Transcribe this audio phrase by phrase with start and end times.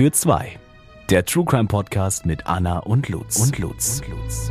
[0.00, 0.58] für zwei.
[1.10, 3.36] Der True Crime Podcast mit Anna und Lutz.
[3.36, 4.00] Und Lutz.
[4.00, 4.50] Und Lutz.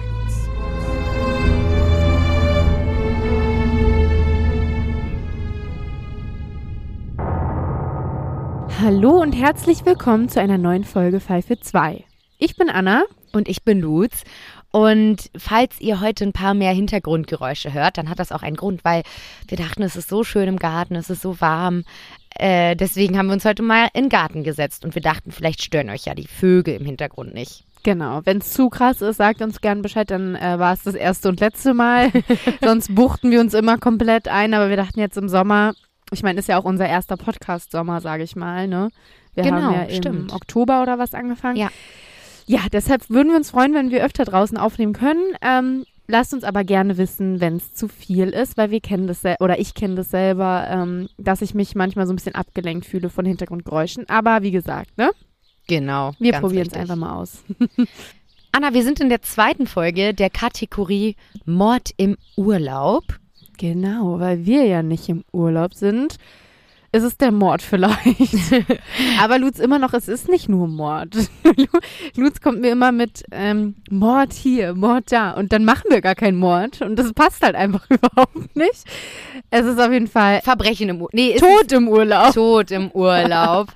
[8.79, 12.03] Hallo und herzlich willkommen zu einer neuen Folge Fall für zwei.
[12.37, 14.25] Ich bin Anna und ich bin Lutz.
[14.71, 18.85] Und falls ihr heute ein paar mehr Hintergrundgeräusche hört, dann hat das auch einen Grund,
[18.85, 19.01] weil
[19.47, 21.85] wir dachten, es ist so schön im Garten, es ist so warm.
[22.35, 25.63] Äh, deswegen haben wir uns heute mal in den Garten gesetzt und wir dachten, vielleicht
[25.63, 27.65] stören euch ja die Vögel im Hintergrund nicht.
[27.83, 30.95] Genau, wenn es zu krass ist, sagt uns gern Bescheid, dann äh, war es das
[30.95, 32.11] erste und letzte Mal.
[32.61, 35.73] Sonst buchten wir uns immer komplett ein, aber wir dachten jetzt im Sommer,
[36.11, 38.89] ich meine, ist ja auch unser erster Podcast-Sommer, sage ich mal, ne?
[39.33, 40.33] Wir genau, haben ja im stimmt.
[40.33, 41.57] Oktober oder was angefangen.
[41.57, 41.69] Ja.
[42.45, 45.23] Ja, deshalb würden wir uns freuen, wenn wir öfter draußen aufnehmen können.
[45.41, 49.21] Ähm, lasst uns aber gerne wissen, wenn es zu viel ist, weil wir kennen das
[49.21, 52.85] selber, oder ich kenne das selber, ähm, dass ich mich manchmal so ein bisschen abgelenkt
[52.85, 54.09] fühle von Hintergrundgeräuschen.
[54.09, 55.11] Aber wie gesagt, ne?
[55.67, 56.13] Genau.
[56.19, 57.43] Wir probieren es einfach mal aus.
[58.51, 63.03] Anna, wir sind in der zweiten Folge der Kategorie Mord im Urlaub.
[63.59, 66.15] Genau, weil wir ja nicht im Urlaub sind.
[66.91, 68.33] Ist Es der Mord vielleicht.
[69.21, 71.15] Aber Lutz immer noch, es ist nicht nur Mord.
[72.15, 75.31] Lutz kommt mir immer mit ähm, Mord hier, Mord da.
[75.31, 76.81] Und dann machen wir gar keinen Mord.
[76.81, 78.85] Und das passt halt einfach überhaupt nicht.
[79.51, 81.13] Es ist auf jeden Fall Verbrechen im Urlaub.
[81.13, 82.29] Nee, Tod im Urlaub.
[82.29, 83.67] ist Tod im Urlaub.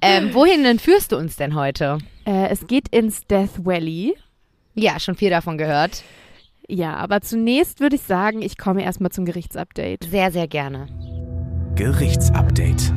[0.00, 1.98] ähm, wohin entführst du uns denn heute?
[2.24, 4.16] Äh, es geht ins Death Valley.
[4.74, 6.02] Ja, schon viel davon gehört.
[6.68, 10.04] Ja, aber zunächst würde ich sagen, ich komme erstmal zum Gerichtsupdate.
[10.10, 10.86] Sehr, sehr gerne.
[11.74, 12.92] Gerichtsupdate.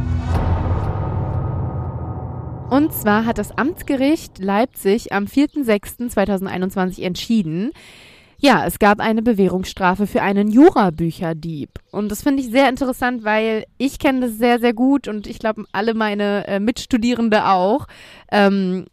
[2.70, 7.72] Und zwar hat das Amtsgericht Leipzig am 4.6.2021 entschieden,
[8.38, 11.70] ja, es gab eine Bewährungsstrafe für einen Jurabücherdieb.
[11.92, 15.40] Und das finde ich sehr interessant, weil ich kenne das sehr, sehr gut und ich
[15.40, 17.88] glaube, alle meine äh, Mitstudierende auch.
[18.32, 18.88] Ähm,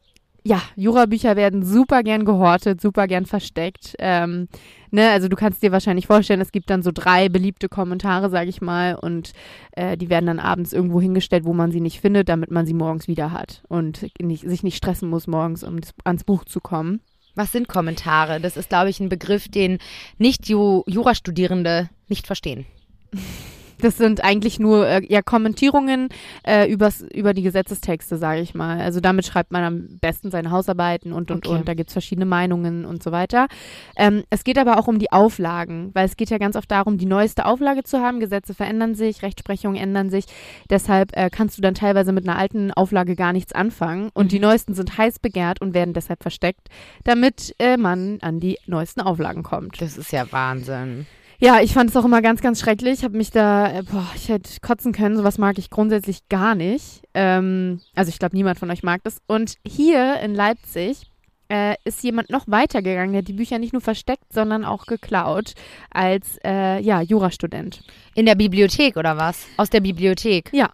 [0.44, 3.94] ja, Jurabücher werden super gern gehortet, super gern versteckt.
[3.98, 4.48] Ähm,
[4.90, 8.50] ne, also du kannst dir wahrscheinlich vorstellen, es gibt dann so drei beliebte Kommentare, sage
[8.50, 9.32] ich mal, und
[9.72, 12.74] äh, die werden dann abends irgendwo hingestellt, wo man sie nicht findet, damit man sie
[12.74, 17.00] morgens wieder hat und nicht, sich nicht stressen muss morgens, um ans Buch zu kommen.
[17.34, 18.40] Was sind Kommentare?
[18.40, 19.78] Das ist, glaube ich, ein Begriff, den
[20.18, 22.66] Nicht-Jurastudierende nicht verstehen.
[23.82, 26.08] Das sind eigentlich nur äh, ja, Kommentierungen
[26.46, 28.80] äh, übers, über die Gesetzestexte, sage ich mal.
[28.80, 31.58] Also damit schreibt man am besten seine Hausarbeiten und, und, Okay.
[31.58, 31.68] und.
[31.68, 33.48] Da gibt's verschiedene Meinungen und so weiter.
[33.96, 36.96] Ähm, es geht aber auch um die Auflagen, weil es geht ja ganz oft darum,
[36.96, 38.20] die neueste Auflage zu haben.
[38.20, 40.26] Gesetze verändern sich, Rechtsprechungen ändern sich.
[40.70, 44.10] Deshalb äh, kannst du dann teilweise mit einer alten Auflage gar nichts anfangen.
[44.14, 46.68] Und die neuesten sind heiß begehrt und werden deshalb versteckt,
[47.04, 49.80] damit äh, man an die neuesten Auflagen kommt.
[49.82, 51.06] Das ist ja Wahnsinn.
[51.42, 53.00] Ja, ich fand es auch immer ganz, ganz schrecklich.
[53.00, 55.16] Ich habe mich da, äh, boah, ich hätte kotzen können.
[55.16, 57.02] Sowas mag ich grundsätzlich gar nicht.
[57.14, 59.18] Ähm, also ich glaube, niemand von euch mag das.
[59.26, 61.10] Und hier in Leipzig
[61.48, 63.10] äh, ist jemand noch weitergegangen.
[63.10, 65.54] Der hat die Bücher nicht nur versteckt, sondern auch geklaut
[65.90, 67.82] als äh, ja Jurastudent.
[68.14, 69.44] In der Bibliothek oder was?
[69.56, 70.48] Aus der Bibliothek.
[70.52, 70.70] Ja.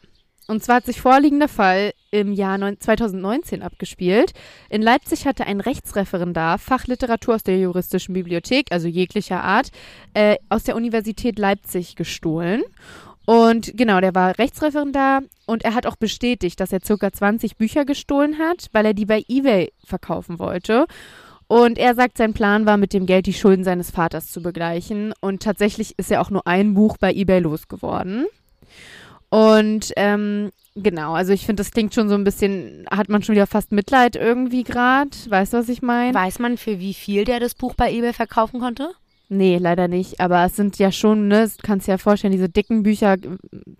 [0.49, 4.33] Und zwar hat sich vorliegender Fall im Jahr neun- 2019 abgespielt.
[4.71, 9.71] In Leipzig hatte ein Rechtsreferendar Fachliteratur aus der juristischen Bibliothek, also jeglicher Art,
[10.15, 12.63] äh, aus der Universität Leipzig gestohlen.
[13.27, 17.85] Und genau, der war Rechtsreferendar und er hat auch bestätigt, dass er circa 20 Bücher
[17.85, 20.87] gestohlen hat, weil er die bei eBay verkaufen wollte.
[21.47, 25.13] Und er sagt, sein Plan war, mit dem Geld die Schulden seines Vaters zu begleichen.
[25.21, 28.25] Und tatsächlich ist er auch nur ein Buch bei eBay losgeworden.
[29.31, 33.35] Und ähm, genau, also ich finde, das klingt schon so ein bisschen, hat man schon
[33.35, 35.11] wieder fast Mitleid irgendwie gerade.
[35.29, 36.15] Weißt du, was ich meine?
[36.15, 38.91] Weiß man, für wie viel der das Buch bei eBay verkaufen konnte?
[39.31, 40.21] Nee, leider nicht.
[40.21, 43.19] Aber es sind ja schon, ne, du kannst dir ja vorstellen, diese dicken Bücher äh,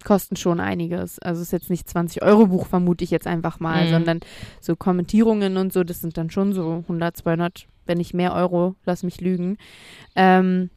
[0.05, 1.19] kosten schon einiges.
[1.21, 3.91] Also es ist jetzt nicht 20 Euro Buch, vermute ich jetzt einfach mal, Mhm.
[3.91, 4.21] sondern
[4.61, 8.75] so Kommentierungen und so, das sind dann schon so 100, 200, wenn nicht mehr Euro,
[8.85, 9.57] lass mich lügen.
[10.15, 10.69] Ähm,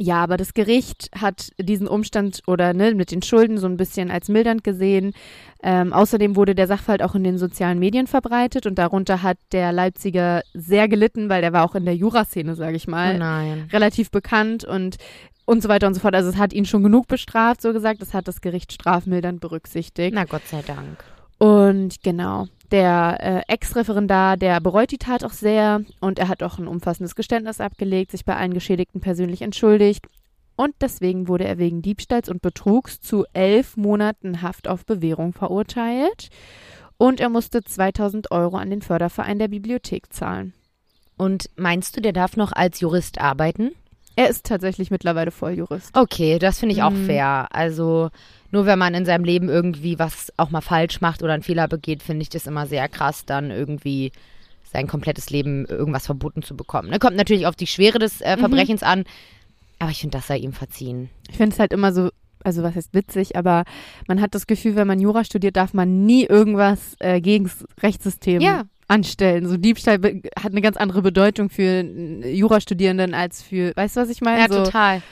[0.00, 4.10] ja, aber das Gericht hat diesen Umstand oder ne, mit den Schulden so ein bisschen
[4.12, 5.12] als mildernd gesehen.
[5.60, 9.72] Ähm, außerdem wurde der Sachverhalt auch in den sozialen Medien verbreitet und darunter hat der
[9.72, 13.68] Leipziger sehr gelitten, weil der war auch in der Juraszene, sage ich mal, Oh nein.
[13.72, 14.96] relativ bekannt und
[15.46, 16.14] und so weiter und so fort.
[16.14, 18.02] Also es hat ihn schon genug bestraft, so gesagt.
[18.02, 20.12] Das hat das Gericht strafmildernd berücksichtigt.
[20.14, 21.02] Na Gott sei Dank.
[21.38, 26.58] Und genau, der äh, Ex-Referendar, der bereut die Tat auch sehr und er hat auch
[26.58, 30.06] ein umfassendes Geständnis abgelegt, sich bei allen Geschädigten persönlich entschuldigt.
[30.56, 36.30] Und deswegen wurde er wegen Diebstahls und Betrugs zu elf Monaten Haft auf Bewährung verurteilt.
[36.96, 40.52] Und er musste 2000 Euro an den Förderverein der Bibliothek zahlen.
[41.16, 43.70] Und meinst du, der darf noch als Jurist arbeiten?
[44.16, 45.96] Er ist tatsächlich mittlerweile Volljurist.
[45.96, 47.06] Okay, das finde ich auch Mhm.
[47.06, 47.46] fair.
[47.52, 48.10] Also
[48.50, 51.68] nur wenn man in seinem Leben irgendwie was auch mal falsch macht oder einen Fehler
[51.68, 54.12] begeht, finde ich das immer sehr krass, dann irgendwie
[54.64, 56.90] sein komplettes Leben irgendwas verboten zu bekommen.
[56.90, 56.98] Ne?
[56.98, 58.40] Kommt natürlich auf die Schwere des äh, Mhm.
[58.40, 59.04] Verbrechens an,
[59.78, 61.08] aber ich finde, das sei ihm verziehen.
[61.30, 62.10] Ich finde es halt immer so,
[62.44, 63.64] also was heißt witzig, aber
[64.06, 67.64] man hat das Gefühl, wenn man Jura studiert, darf man nie irgendwas äh, gegen das
[67.82, 68.64] Rechtssystem Ja.
[68.88, 69.46] anstellen.
[69.48, 69.98] So Diebstahl
[70.38, 74.52] hat eine ganz andere Bedeutung für Jurastudierenden als für, weißt du, was ich meine?
[74.52, 75.02] so, total.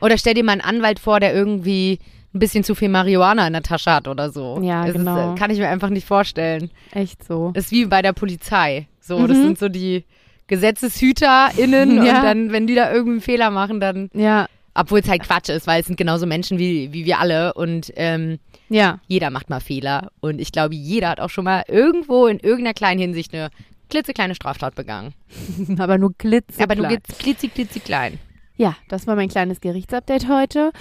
[0.00, 1.98] Oder stell dir mal einen Anwalt vor, der irgendwie
[2.36, 4.60] ein bisschen zu viel Marihuana in der Tasche hat oder so.
[4.62, 5.32] Ja, das genau.
[5.32, 6.70] Ist, äh, kann ich mir einfach nicht vorstellen.
[6.92, 7.50] Echt so.
[7.54, 8.86] Das ist wie bei der Polizei.
[9.00, 9.42] So, das Mhm.
[9.42, 10.04] sind so die
[10.48, 12.18] GesetzeshüterInnen Ja.
[12.18, 15.48] und dann, wenn die da irgendwie einen Fehler machen, dann, Ja, obwohl es halt Quatsch
[15.48, 18.98] ist, weil es sind genauso Menschen wie, wie wir alle und ähm, ja.
[19.06, 22.74] jeder macht mal Fehler und ich glaube, jeder hat auch schon mal irgendwo in irgendeiner
[22.74, 23.48] kleinen Hinsicht eine
[23.88, 25.14] klitzekleine Straftat begangen.
[25.78, 26.58] aber nur glitz.
[26.60, 28.18] Aber nur klitzi, klitzi klein.
[28.58, 30.72] Ja, das war mein kleines Gerichtsupdate heute.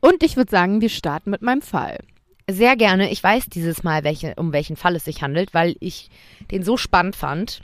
[0.00, 1.98] Und ich würde sagen, wir starten mit meinem Fall.
[2.50, 3.10] Sehr gerne.
[3.10, 6.08] Ich weiß dieses Mal, welche, um welchen Fall es sich handelt, weil ich
[6.50, 7.60] den so spannend fand,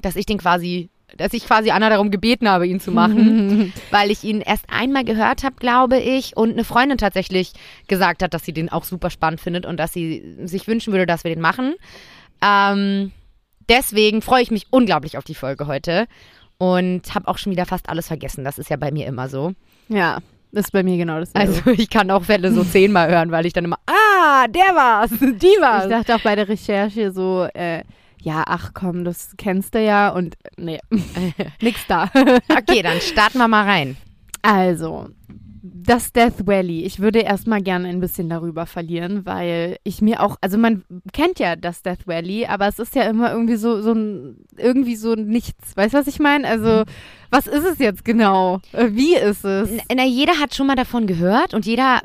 [0.00, 4.10] dass ich den quasi, dass ich quasi Anna darum gebeten habe, ihn zu machen, weil
[4.10, 7.52] ich ihn erst einmal gehört habe, glaube ich, und eine Freundin tatsächlich
[7.86, 11.06] gesagt hat, dass sie den auch super spannend findet und dass sie sich wünschen würde,
[11.06, 11.74] dass wir den machen.
[12.40, 13.12] Ähm,
[13.68, 16.06] deswegen freue ich mich unglaublich auf die Folge heute
[16.56, 18.42] und habe auch schon wieder fast alles vergessen.
[18.42, 19.52] Das ist ja bei mir immer so.
[19.88, 20.20] Ja,
[20.52, 21.34] das ist bei mir genau das.
[21.34, 25.10] Also ich kann auch Fälle so zehnmal hören, weil ich dann immer, ah, der war's,
[25.20, 25.84] die war's.
[25.84, 27.82] ich dachte auch bei der Recherche so, äh,
[28.20, 30.80] ja, ach komm, das kennst du ja und äh, nee,
[31.62, 32.10] nix da.
[32.48, 33.96] Okay, dann starten wir mal rein.
[34.42, 35.08] Also,
[35.62, 36.84] das Death Valley.
[36.84, 41.38] Ich würde erstmal gerne ein bisschen darüber verlieren, weil ich mir auch, also man kennt
[41.38, 45.14] ja das Death Valley, aber es ist ja immer irgendwie so, so ein, irgendwie so
[45.14, 45.76] nichts.
[45.76, 46.46] Weißt du, was ich meine?
[46.46, 46.84] Also,
[47.30, 48.60] was ist es jetzt genau?
[48.72, 49.68] Äh, Wie ist es?
[49.94, 52.00] Na, jeder hat schon mal davon gehört und jeder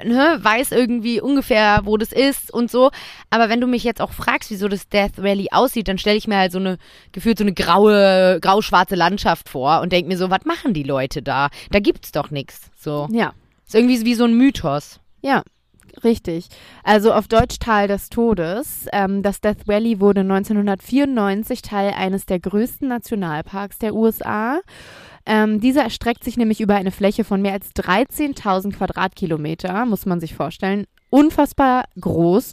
[0.00, 2.90] äh, ne, weiß irgendwie ungefähr, wo das ist und so.
[3.30, 6.28] Aber wenn du mich jetzt auch fragst, wieso das Death Valley aussieht, dann stelle ich
[6.28, 6.78] mir halt so eine,
[7.12, 11.22] gefühlt so eine graue, grau-schwarze Landschaft vor und denke mir so, was machen die Leute
[11.22, 11.48] da?
[11.70, 12.70] Da gibt's doch nichts.
[12.78, 13.08] So.
[13.10, 13.32] Ja,
[13.66, 15.00] Ist irgendwie wie so ein Mythos.
[15.22, 15.42] ja.
[16.02, 16.48] Richtig.
[16.82, 18.86] Also auf Deutsch Tal des Todes.
[18.92, 24.60] Ähm, das Death Valley wurde 1994 Teil eines der größten Nationalparks der USA.
[25.26, 30.20] Ähm, dieser erstreckt sich nämlich über eine Fläche von mehr als 13.000 Quadratkilometer, muss man
[30.20, 30.86] sich vorstellen.
[31.10, 32.52] Unfassbar groß.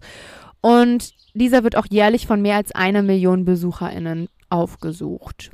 [0.61, 5.51] Und dieser wird auch jährlich von mehr als einer Million BesucherInnen aufgesucht.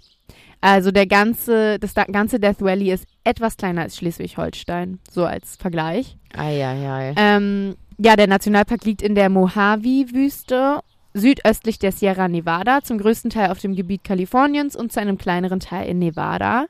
[0.62, 5.58] Also der ganze, das da- ganze Death Valley ist etwas kleiner als Schleswig-Holstein, so als
[5.58, 6.18] Vergleich.
[6.36, 7.14] Eieiei.
[7.18, 10.80] Ähm, ja, der Nationalpark liegt in der Mojave-Wüste,
[11.14, 15.60] südöstlich der Sierra Nevada, zum größten Teil auf dem Gebiet Kaliforniens und zu einem kleineren
[15.60, 16.66] Teil in Nevada.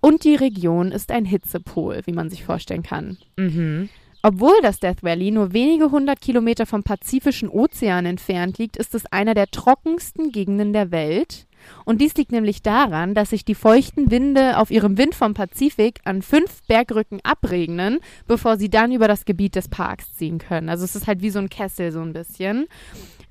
[0.00, 3.18] Und die Region ist ein Hitzepol, wie man sich vorstellen kann.
[3.36, 3.88] Mhm.
[4.22, 9.04] Obwohl das Death Valley nur wenige hundert Kilometer vom Pazifischen Ozean entfernt liegt, ist es
[9.06, 11.46] einer der trockensten Gegenden der Welt.
[11.84, 16.00] Und dies liegt nämlich daran, dass sich die feuchten Winde auf ihrem Wind vom Pazifik
[16.04, 20.68] an fünf Bergrücken abregnen, bevor sie dann über das Gebiet des Parks ziehen können.
[20.68, 22.66] Also es ist halt wie so ein Kessel so ein bisschen.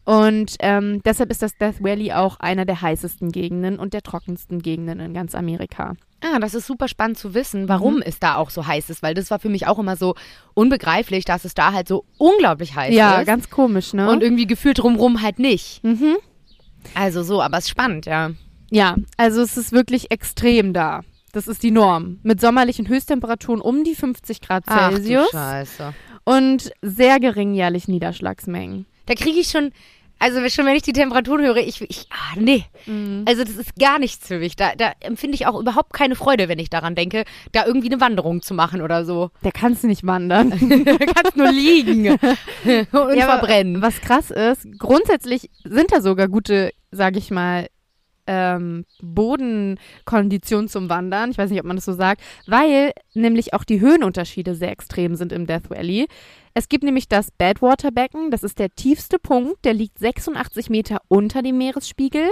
[0.06, 4.62] Und ähm, deshalb ist das Death Valley auch einer der heißesten Gegenden und der trockensten
[4.62, 5.94] Gegenden in ganz Amerika.
[6.22, 9.14] Ah, das ist super spannend zu wissen, warum es da auch so heiß ist, weil
[9.14, 10.16] das war für mich auch immer so
[10.54, 13.28] unbegreiflich, dass es da halt so unglaublich heiß ja, ist.
[13.28, 14.10] ganz komisch, ne?
[14.10, 15.84] Und irgendwie gefühlt drumrum halt nicht.
[15.84, 16.16] mhm.
[16.94, 18.32] Also so, aber es ist spannend, ja.
[18.70, 21.02] Ja, also es ist wirklich extrem da.
[21.32, 22.20] Das ist die Norm.
[22.24, 25.94] Mit sommerlichen Höchsttemperaturen um die 50 Grad Ach du Celsius Scheiße.
[26.24, 28.86] und sehr geringen jährlichen Niederschlagsmengen.
[29.06, 29.72] Da kriege ich schon,
[30.24, 32.64] also schon wenn ich die Temperaturen höre, ich, ich ah, nee.
[33.26, 34.56] Also das ist gar nichts für mich.
[34.56, 38.00] Da, da empfinde ich auch überhaupt keine Freude, wenn ich daran denke, da irgendwie eine
[38.00, 39.32] Wanderung zu machen oder so.
[39.42, 40.52] Da kannst du nicht wandern.
[40.86, 42.08] da kannst nur liegen
[42.92, 43.82] und Ja, verbrennen.
[43.82, 47.68] Was krass ist, grundsätzlich sind da sogar gute, sage ich mal,
[48.26, 51.32] ähm, Bodenkonditionen zum Wandern.
[51.32, 55.16] Ich weiß nicht, ob man das so sagt, weil nämlich auch die Höhenunterschiede sehr extrem
[55.16, 56.08] sind im Death Valley.
[56.54, 61.42] Es gibt nämlich das Badwater-Becken, das ist der tiefste Punkt, der liegt 86 Meter unter
[61.42, 62.30] dem Meeresspiegel.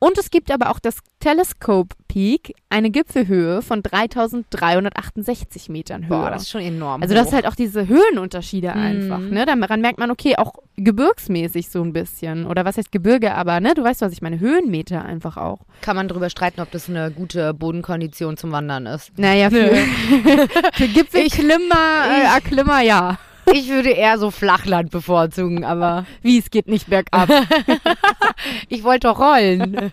[0.00, 6.08] Und es gibt aber auch das Telescope Peak, eine Gipfelhöhe von 3368 Metern Höhe.
[6.18, 7.00] Boah, das ist schon enorm.
[7.00, 7.32] Also das hoch.
[7.32, 8.80] halt auch diese Höhenunterschiede Mhm.
[8.82, 9.46] einfach, ne?
[9.46, 12.46] Daran merkt man, okay, auch gebirgsmäßig so ein bisschen.
[12.46, 15.60] Oder was heißt Gebirge, aber ne, du weißt, was ich meine, Höhenmeter einfach auch.
[15.80, 19.16] kann man drüber streiten, ob das eine gute Bodenkondition zum Wandern ist.
[19.16, 19.70] Naja, für,
[20.74, 23.18] für Gipfelklimmer, äh, Erklimmer, ja.
[23.52, 27.28] Ich würde eher so Flachland bevorzugen, aber Wie, es geht nicht bergab.
[28.68, 29.90] ich wollte doch rollen.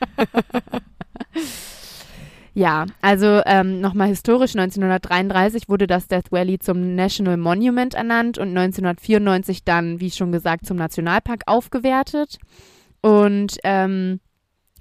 [2.54, 8.50] Ja, also ähm, nochmal historisch, 1933 wurde das Death Valley zum National Monument ernannt und
[8.50, 12.40] 1994 dann, wie schon gesagt, zum Nationalpark aufgewertet.
[13.02, 14.20] Und ähm,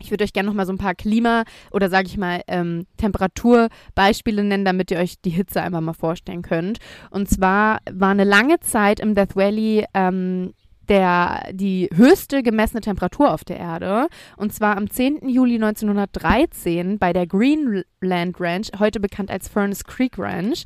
[0.00, 4.42] ich würde euch gerne nochmal so ein paar Klima- oder sage ich mal ähm, Temperaturbeispiele
[4.45, 6.78] nennen, damit ihr euch die Hitze einfach mal vorstellen könnt.
[7.11, 10.52] Und zwar war eine lange Zeit im Death Valley ähm,
[10.90, 14.09] der, die höchste gemessene Temperatur auf der Erde.
[14.37, 15.28] Und zwar am 10.
[15.28, 20.64] Juli 1913 bei der Greenland Ranch, heute bekannt als Furnace Creek Ranch.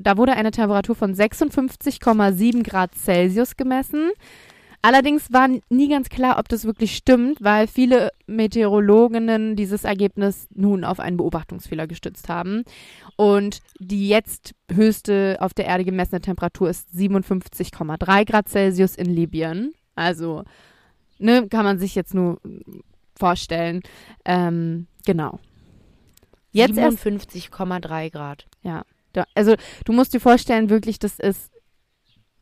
[0.00, 4.10] Da wurde eine Temperatur von 56,7 Grad Celsius gemessen.
[4.82, 10.84] Allerdings war nie ganz klar, ob das wirklich stimmt, weil viele Meteorologinnen dieses Ergebnis nun
[10.84, 12.64] auf einen Beobachtungsfehler gestützt haben.
[13.16, 19.74] Und die jetzt höchste auf der Erde gemessene Temperatur ist 57,3 Grad Celsius in Libyen.
[19.96, 20.44] Also,
[21.18, 22.40] ne, kann man sich jetzt nur
[23.14, 23.82] vorstellen.
[24.24, 25.40] Ähm, genau.
[26.52, 28.46] Jetzt 57,3 Grad.
[28.62, 28.84] Ja.
[29.34, 31.50] Also, du musst dir vorstellen, wirklich, das ist,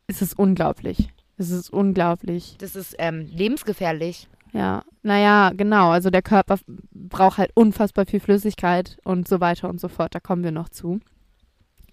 [0.07, 1.09] es ist unglaublich.
[1.39, 2.57] Es ist unglaublich.
[2.59, 4.27] Das ist ähm, lebensgefährlich.
[4.51, 5.89] Ja, naja, genau.
[5.89, 6.57] Also der Körper
[6.91, 10.13] braucht halt unfassbar viel Flüssigkeit und so weiter und so fort.
[10.13, 10.99] Da kommen wir noch zu.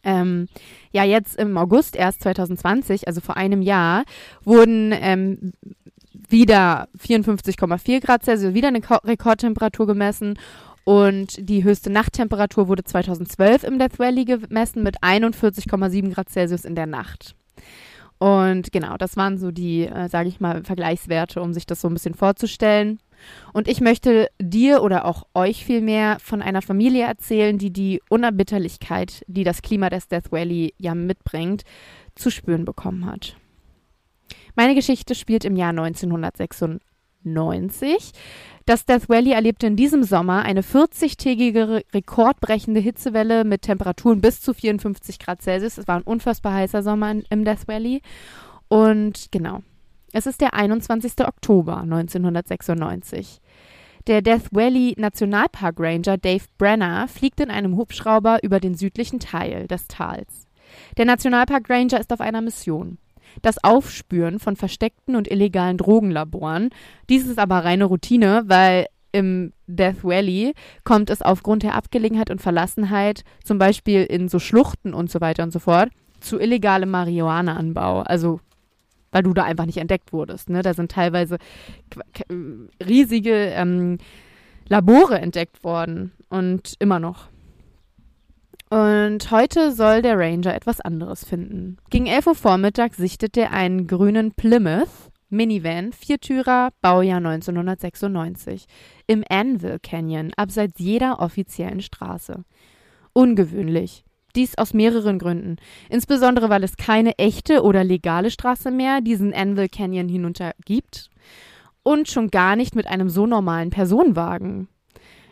[0.03, 0.49] Ähm,
[0.93, 4.05] ja, jetzt im August erst 2020, also vor einem Jahr,
[4.43, 5.53] wurden ähm,
[6.29, 10.38] wieder 54,4 Grad Celsius, wieder eine Ko Rekordtemperatur gemessen.
[10.83, 16.75] Und die höchste Nachttemperatur wurde 2012 im Death Valley gemessen mit 41,7 Grad Celsius in
[16.75, 17.37] der Nacht.
[18.19, 21.89] Und genau, das waren so die, äh, sage ich mal, Vergleichswerte, um sich das so
[21.89, 22.99] ein bisschen vorzustellen.
[23.53, 29.23] Und ich möchte dir oder auch euch vielmehr von einer Familie erzählen, die die Unerbitterlichkeit,
[29.27, 31.63] die das Klima des Death Valley ja mitbringt,
[32.15, 33.37] zu spüren bekommen hat.
[34.55, 35.73] Meine Geschichte spielt im Jahr
[37.26, 38.12] 1996.
[38.64, 44.54] Das Death Valley erlebte in diesem Sommer eine 40-tägige rekordbrechende Hitzewelle mit Temperaturen bis zu
[44.54, 45.78] 54 Grad Celsius.
[45.78, 48.02] Es war ein unfassbar heißer Sommer in, im Death Valley.
[48.68, 49.61] Und genau,
[50.12, 51.12] es ist der 21.
[51.21, 53.40] Oktober 1996.
[54.09, 59.66] Der Death Valley Nationalpark Ranger Dave Brenner fliegt in einem Hubschrauber über den südlichen Teil
[59.68, 60.47] des Tals.
[60.97, 62.99] Der Nationalpark Ranger ist auf einer Mission
[63.43, 66.71] das Aufspüren von versteckten und illegalen Drogenlaboren.
[67.09, 70.52] Dies ist aber reine Routine, weil im Death Valley
[70.85, 75.43] kommt es aufgrund der Abgelegenheit und Verlassenheit, zum Beispiel in so Schluchten und so weiter
[75.43, 75.90] und so fort,
[76.21, 78.00] zu illegalem Marihuana-Anbau.
[78.02, 78.40] Also
[79.16, 80.50] weil du da einfach nicht entdeckt wurdest.
[80.50, 80.61] Ne?
[80.61, 81.38] Da sind teilweise
[82.87, 83.97] riesige ähm,
[84.69, 87.28] Labore entdeckt worden und immer noch.
[88.69, 91.77] Und heute soll der Ranger etwas anderes finden.
[91.91, 98.67] Gegen 11 Uhr Vormittag sichtet er einen grünen Plymouth Minivan, Viertürer, Baujahr 1996,
[99.07, 102.45] im Anvil Canyon, abseits jeder offiziellen Straße.
[103.13, 104.05] Ungewöhnlich.
[104.37, 105.57] Dies aus mehreren Gründen.
[105.89, 111.11] Insbesondere, weil es keine echte oder legale Straße mehr diesen Anvil Canyon hinunter gibt.
[111.83, 114.69] Und schon gar nicht mit einem so normalen Personenwagen.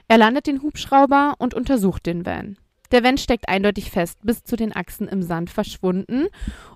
[0.08, 2.56] Er landet den Hubschrauber und untersucht den Van.
[2.94, 6.28] Der Van steckt eindeutig fest, bis zu den Achsen im Sand verschwunden.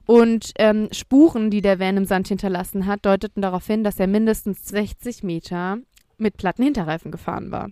[0.04, 4.08] Und ähm, Spuren, die der Van im Sand hinterlassen hat, deuteten darauf hin, dass er
[4.08, 5.78] mindestens 60 Meter
[6.16, 7.70] mit platten Hinterreifen gefahren war.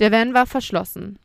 [0.00, 1.18] Der Van war verschlossen.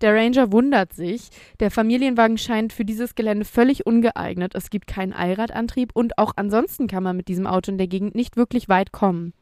[0.00, 4.54] Der Ranger wundert sich, der Familienwagen scheint für dieses Gelände völlig ungeeignet.
[4.54, 8.14] Es gibt keinen Allradantrieb und auch ansonsten kann man mit diesem Auto in der Gegend
[8.14, 9.32] nicht wirklich weit kommen.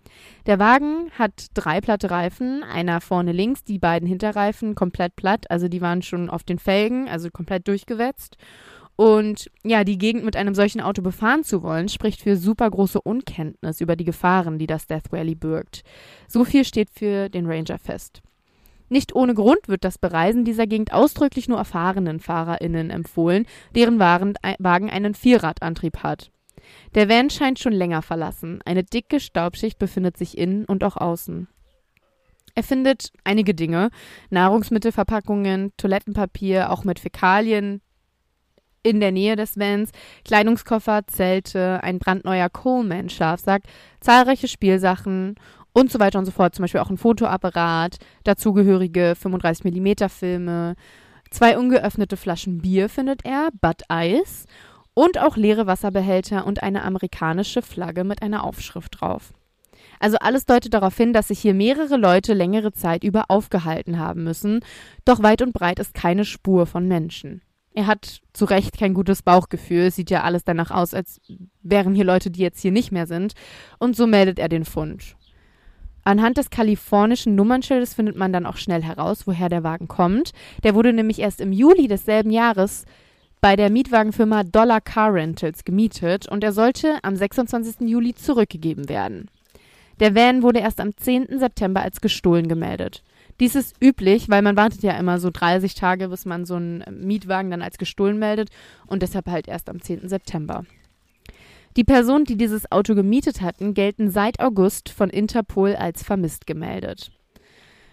[0.46, 5.68] Der Wagen hat drei platte Reifen, einer vorne links, die beiden Hinterreifen komplett platt, also
[5.68, 8.36] die waren schon auf den Felgen, also komplett durchgewetzt.
[8.96, 13.00] Und ja, die Gegend mit einem solchen Auto befahren zu wollen, spricht für super große
[13.00, 15.82] Unkenntnis über die Gefahren, die das Death Valley birgt.
[16.28, 18.22] So viel steht für den Ranger fest.
[18.88, 24.90] Nicht ohne Grund wird das Bereisen dieser Gegend ausdrücklich nur erfahrenen FahrerInnen empfohlen, deren Wagen
[24.90, 26.30] einen Vierradantrieb hat.
[26.94, 28.60] Der Van scheint schon länger verlassen.
[28.64, 31.48] Eine dicke Staubschicht befindet sich innen und auch außen.
[32.54, 33.90] Er findet einige Dinge,
[34.30, 37.80] Nahrungsmittelverpackungen, Toilettenpapier, auch mit Fäkalien
[38.84, 39.90] in der Nähe des Vans,
[40.24, 43.62] Kleidungskoffer, Zelte, ein brandneuer Coleman-Schlafsack,
[44.00, 45.34] zahlreiche Spielsachen
[45.74, 46.54] und so weiter und so fort.
[46.54, 50.76] Zum Beispiel auch ein Fotoapparat, dazugehörige 35 mm Filme,
[51.30, 54.46] zwei ungeöffnete Flaschen Bier findet er, Bud Ice
[54.94, 59.34] und auch leere Wasserbehälter und eine amerikanische Flagge mit einer Aufschrift drauf.
[60.00, 64.24] Also alles deutet darauf hin, dass sich hier mehrere Leute längere Zeit über aufgehalten haben
[64.24, 64.60] müssen,
[65.04, 67.42] doch weit und breit ist keine Spur von Menschen.
[67.76, 71.20] Er hat zu Recht kein gutes Bauchgefühl, sieht ja alles danach aus, als
[71.62, 73.34] wären hier Leute, die jetzt hier nicht mehr sind,
[73.78, 75.16] und so meldet er den Fund.
[76.04, 80.32] Anhand des kalifornischen Nummernschildes findet man dann auch schnell heraus, woher der Wagen kommt.
[80.62, 82.84] Der wurde nämlich erst im Juli desselben Jahres
[83.40, 87.88] bei der Mietwagenfirma Dollar Car Rentals gemietet und er sollte am 26.
[87.88, 89.28] Juli zurückgegeben werden.
[90.00, 91.38] Der Van wurde erst am 10.
[91.38, 93.02] September als gestohlen gemeldet.
[93.40, 96.84] Dies ist üblich, weil man wartet ja immer so 30 Tage, bis man so einen
[97.02, 98.50] Mietwagen dann als gestohlen meldet
[98.86, 100.08] und deshalb halt erst am 10.
[100.08, 100.64] September.
[101.76, 107.10] Die Personen, die dieses Auto gemietet hatten, gelten seit August von Interpol als vermisst gemeldet.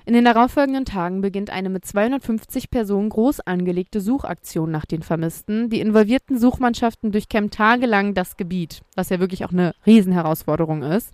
[0.06, 5.70] In den darauffolgenden Tagen beginnt eine mit 250 Personen groß angelegte Suchaktion nach den Vermissten.
[5.70, 11.12] Die involvierten Suchmannschaften durchkämmen tagelang das Gebiet, was ja wirklich auch eine Riesenherausforderung ist.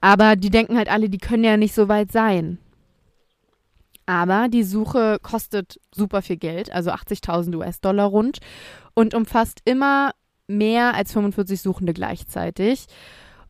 [0.00, 2.58] Aber die denken halt alle, die können ja nicht so weit sein.
[4.06, 8.38] Aber die Suche kostet super viel Geld, also 80.000 US-Dollar rund,
[8.92, 10.10] und umfasst immer
[10.46, 12.86] mehr als 45 Suchende gleichzeitig.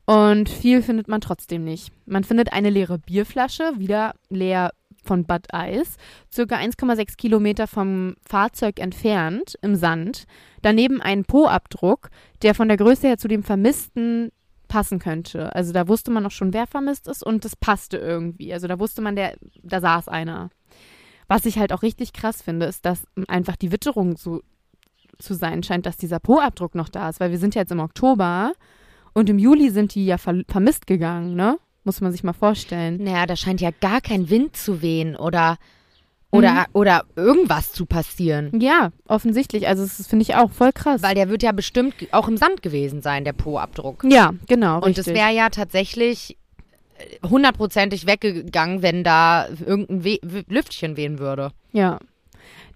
[0.07, 1.93] Und viel findet man trotzdem nicht.
[2.07, 4.71] Man findet eine leere Bierflasche, wieder leer
[5.03, 5.97] von Bad Eis,
[6.33, 10.25] circa 1,6 Kilometer vom Fahrzeug entfernt im Sand.
[10.63, 12.11] Daneben einen Po-Abdruck,
[12.43, 14.31] der von der Größe her zu dem Vermissten
[14.69, 15.55] passen könnte.
[15.55, 18.53] Also da wusste man auch schon, wer vermisst ist und das passte irgendwie.
[18.53, 20.51] Also da wusste man, der, da saß einer.
[21.29, 24.43] Was ich halt auch richtig krass finde, ist, dass einfach die Witterung so
[25.25, 27.81] zu sein scheint, dass dieser Po-Abdruck noch da ist, weil wir sind ja jetzt im
[27.81, 28.53] Oktober
[29.13, 31.59] und im Juli sind die ja ver vermisst gegangen, ne?
[31.85, 33.03] Muss man sich mal vorstellen.
[33.03, 35.59] Naja, da scheint ja gar kein Wind zu wehen oder
[36.31, 36.65] oder, mhm.
[36.73, 38.59] oder irgendwas zu passieren.
[38.59, 39.69] Ja, offensichtlich.
[39.69, 41.01] Also das finde ich auch voll krass.
[41.03, 44.05] Weil der wird ja bestimmt auch im Sand gewesen sein, der Po-Abdruck.
[44.09, 44.81] Ja, genau.
[44.81, 46.37] Und es wäre ja tatsächlich
[47.23, 51.53] hundertprozentig weggegangen, wenn da irgendein We Lüftchen wehen würde.
[51.73, 51.99] Ja,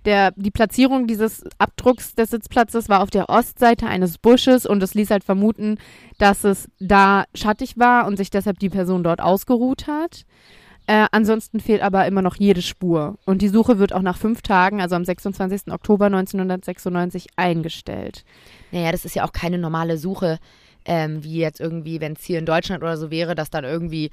[0.09, 4.95] der, die Platzierung dieses Abdrucks des Sitzplatzes war auf der Ostseite eines Busches und es
[4.95, 5.77] ließ halt vermuten,
[6.17, 10.25] dass es da schattig war und sich deshalb die Person dort ausgeruht hat.
[10.87, 13.19] Äh, ansonsten fehlt aber immer noch jede Spur.
[13.27, 15.71] Und die Suche wird auch nach fünf Tagen, also am 26.
[15.71, 18.25] Oktober 1996, eingestellt.
[18.73, 20.39] Naja, das ist ja auch keine normale Suche,
[20.87, 24.11] ähm, wie jetzt irgendwie, wenn es hier in Deutschland oder so wäre, dass dann irgendwie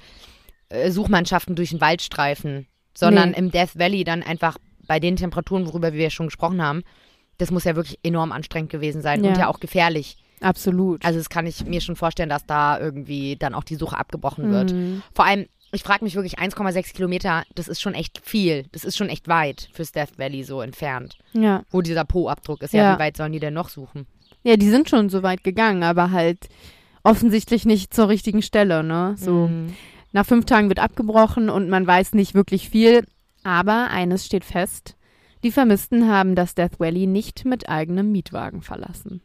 [0.68, 3.38] äh, Suchmannschaften durch den Wald streifen, sondern nee.
[3.38, 6.82] im Death Valley dann einfach bei den Temperaturen, worüber wir ja schon gesprochen haben,
[7.38, 9.30] das muss ja wirklich enorm anstrengend gewesen sein ja.
[9.30, 10.16] und ja auch gefährlich.
[10.40, 11.04] Absolut.
[11.04, 14.50] Also das kann ich mir schon vorstellen, dass da irgendwie dann auch die Suche abgebrochen
[14.50, 14.72] wird.
[14.72, 15.02] Mhm.
[15.14, 18.66] Vor allem, ich frage mich wirklich, 1,6 Kilometer, das ist schon echt viel.
[18.72, 21.16] Das ist schon echt weit fürs Death Valley so entfernt.
[21.32, 21.62] Ja.
[21.70, 22.74] Wo dieser Po-Abdruck ist.
[22.74, 22.82] Ja.
[22.82, 24.06] ja, wie weit sollen die denn noch suchen?
[24.42, 26.48] Ja, die sind schon so weit gegangen, aber halt
[27.02, 29.14] offensichtlich nicht zur richtigen Stelle, ne?
[29.18, 29.48] So.
[29.48, 29.74] Mhm.
[30.12, 33.04] Nach fünf Tagen wird abgebrochen und man weiß nicht wirklich viel.
[33.46, 34.96] Aber eines steht fest,
[35.44, 39.20] die Vermissten haben das Death Valley nicht mit eigenem Mietwagen verlassen.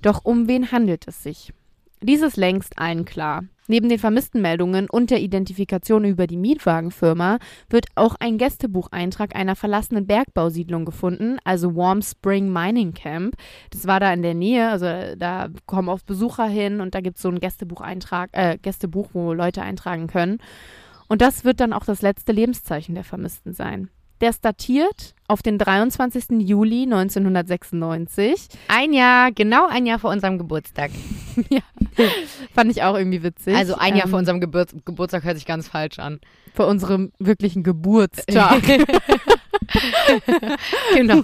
[0.00, 1.52] Doch um wen handelt es sich?
[2.00, 3.44] Dies ist längst allen klar.
[3.68, 10.06] Neben den Vermisstenmeldungen und der Identifikation über die Mietwagenfirma wird auch ein Gästebucheintrag einer verlassenen
[10.06, 13.36] Bergbausiedlung gefunden, also Warm Spring Mining Camp.
[13.68, 14.86] Das war da in der Nähe, also
[15.18, 19.34] da kommen oft Besucher hin und da gibt es so ein Gästebucheintrag, äh, Gästebuch, wo
[19.34, 20.38] Leute eintragen können.
[21.08, 23.90] Und das wird dann auch das letzte Lebenszeichen der Vermissten sein.
[24.20, 26.40] Der ist datiert auf den 23.
[26.40, 28.48] Juli 1996.
[28.68, 30.92] Ein Jahr, genau ein Jahr vor unserem Geburtstag.
[31.50, 31.60] ja,
[32.54, 33.56] fand ich auch irgendwie witzig.
[33.56, 36.20] Also ein Jahr ähm, vor unserem Gebur Geburtstag hört sich ganz falsch an.
[36.54, 38.62] Vor unserem wirklichen Geburtstag.
[40.94, 41.22] genau.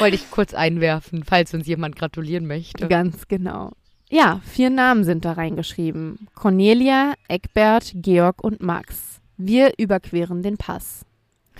[0.00, 2.88] Wollte ich kurz einwerfen, falls uns jemand gratulieren möchte.
[2.88, 3.72] Ganz genau.
[4.12, 6.28] Ja, vier Namen sind da reingeschrieben.
[6.34, 9.22] Cornelia, Eckbert, Georg und Max.
[9.38, 11.06] Wir überqueren den Pass.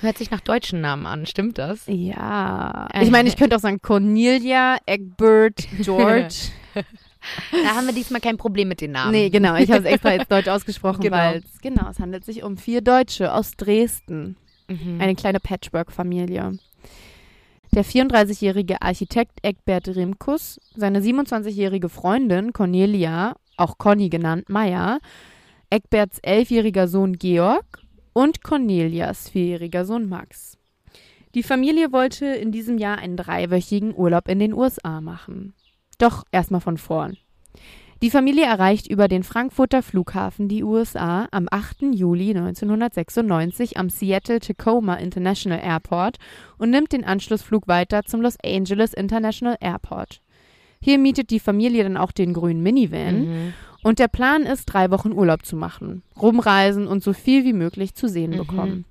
[0.00, 1.84] Hört sich nach deutschen Namen an, stimmt das?
[1.86, 2.88] Ja.
[3.00, 6.34] Ich meine, ich könnte auch sagen Cornelia, Eckbert, George.
[6.74, 9.12] da haben wir diesmal kein Problem mit den Namen.
[9.12, 9.56] Nee, genau.
[9.56, 11.16] Ich habe es extra jetzt deutsch ausgesprochen, genau.
[11.16, 14.36] weil es, genau, es handelt sich um vier Deutsche aus Dresden.
[14.68, 15.00] Mhm.
[15.00, 16.58] Eine kleine Patchwork-Familie.
[17.74, 24.98] Der 34-jährige Architekt Eckbert Rimkus, seine 27-jährige Freundin Cornelia, auch Conny genannt Meyer,
[25.70, 27.64] Eckberts elfjähriger Sohn Georg
[28.12, 30.58] und Cornelias vierjähriger Sohn Max.
[31.34, 35.54] Die Familie wollte in diesem Jahr einen dreiwöchigen Urlaub in den USA machen.
[35.96, 37.16] Doch erstmal von vorn.
[38.02, 41.82] Die Familie erreicht über den Frankfurter Flughafen die USA am 8.
[41.94, 46.16] Juli 1996 am Seattle-Tacoma International Airport
[46.58, 50.20] und nimmt den Anschlussflug weiter zum Los Angeles International Airport.
[50.80, 53.54] Hier mietet die Familie dann auch den grünen Minivan mhm.
[53.84, 57.94] und der Plan ist, drei Wochen Urlaub zu machen, rumreisen und so viel wie möglich
[57.94, 58.38] zu sehen mhm.
[58.38, 58.84] bekommen.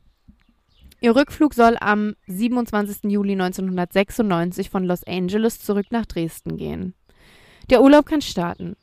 [1.02, 3.12] Ihr Rückflug soll am 27.
[3.12, 6.93] Juli 1996 von Los Angeles zurück nach Dresden gehen.
[7.71, 8.76] Der Urlaub kann starten.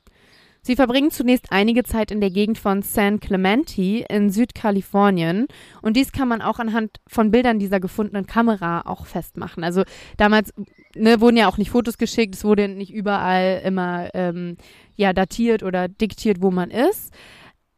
[0.63, 5.47] Sie verbringen zunächst einige Zeit in der Gegend von San Clemente in Südkalifornien
[5.83, 9.65] und dies kann man auch anhand von Bildern dieser gefundenen Kamera auch festmachen.
[9.65, 9.85] Also
[10.17, 10.53] damals
[10.95, 14.57] ne, wurden ja auch nicht Fotos geschickt, es wurde nicht überall immer ähm,
[14.97, 17.13] ja datiert oder diktiert, wo man ist.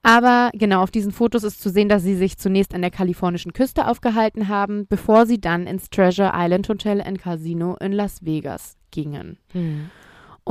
[0.03, 3.53] Aber genau auf diesen Fotos ist zu sehen, dass sie sich zunächst an der kalifornischen
[3.53, 8.79] Küste aufgehalten haben, bevor sie dann ins Treasure Island Hotel and Casino in Las Vegas
[8.91, 9.37] gingen.
[9.53, 9.91] Hm.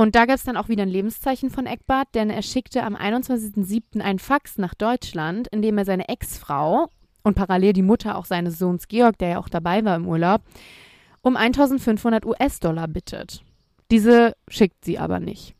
[0.00, 2.96] Und da gab es dann auch wieder ein Lebenszeichen von Eckbart, denn er schickte am
[2.96, 4.00] 21.07.
[4.00, 6.88] ein Fax nach Deutschland, in dem er seine Ex-Frau
[7.22, 10.40] und parallel die Mutter auch seines Sohns Georg, der ja auch dabei war im Urlaub,
[11.20, 13.44] um 1500 US-Dollar bittet.
[13.90, 15.54] Diese schickt sie aber nicht.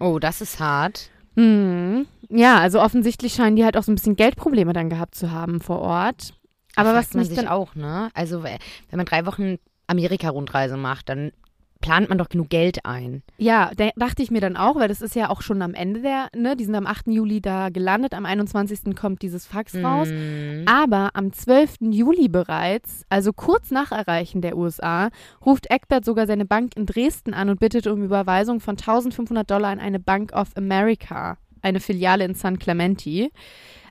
[0.00, 1.10] Oh, das ist hart.
[1.34, 2.06] Mhm.
[2.30, 5.60] Ja, also offensichtlich scheinen die halt auch so ein bisschen Geldprobleme dann gehabt zu haben
[5.60, 6.32] vor Ort.
[6.76, 8.08] Aber was man mich sich dann auch, ne?
[8.14, 8.58] Also, wenn
[8.92, 11.32] man drei Wochen Amerika-Rundreise macht, dann
[11.82, 13.22] plant man doch genug Geld ein.
[13.36, 16.00] Ja, da dachte ich mir dann auch, weil das ist ja auch schon am Ende
[16.00, 17.08] der, ne, die sind am 8.
[17.08, 18.96] Juli da gelandet, am 21.
[18.96, 20.08] kommt dieses Fax raus.
[20.08, 20.64] Mhm.
[20.66, 21.76] Aber am 12.
[21.90, 25.10] Juli bereits, also kurz nach Erreichen der USA,
[25.44, 29.68] ruft Eckbert sogar seine Bank in Dresden an und bittet um Überweisung von 1500 Dollar
[29.68, 33.28] an eine Bank of America, eine Filiale in San Clemente.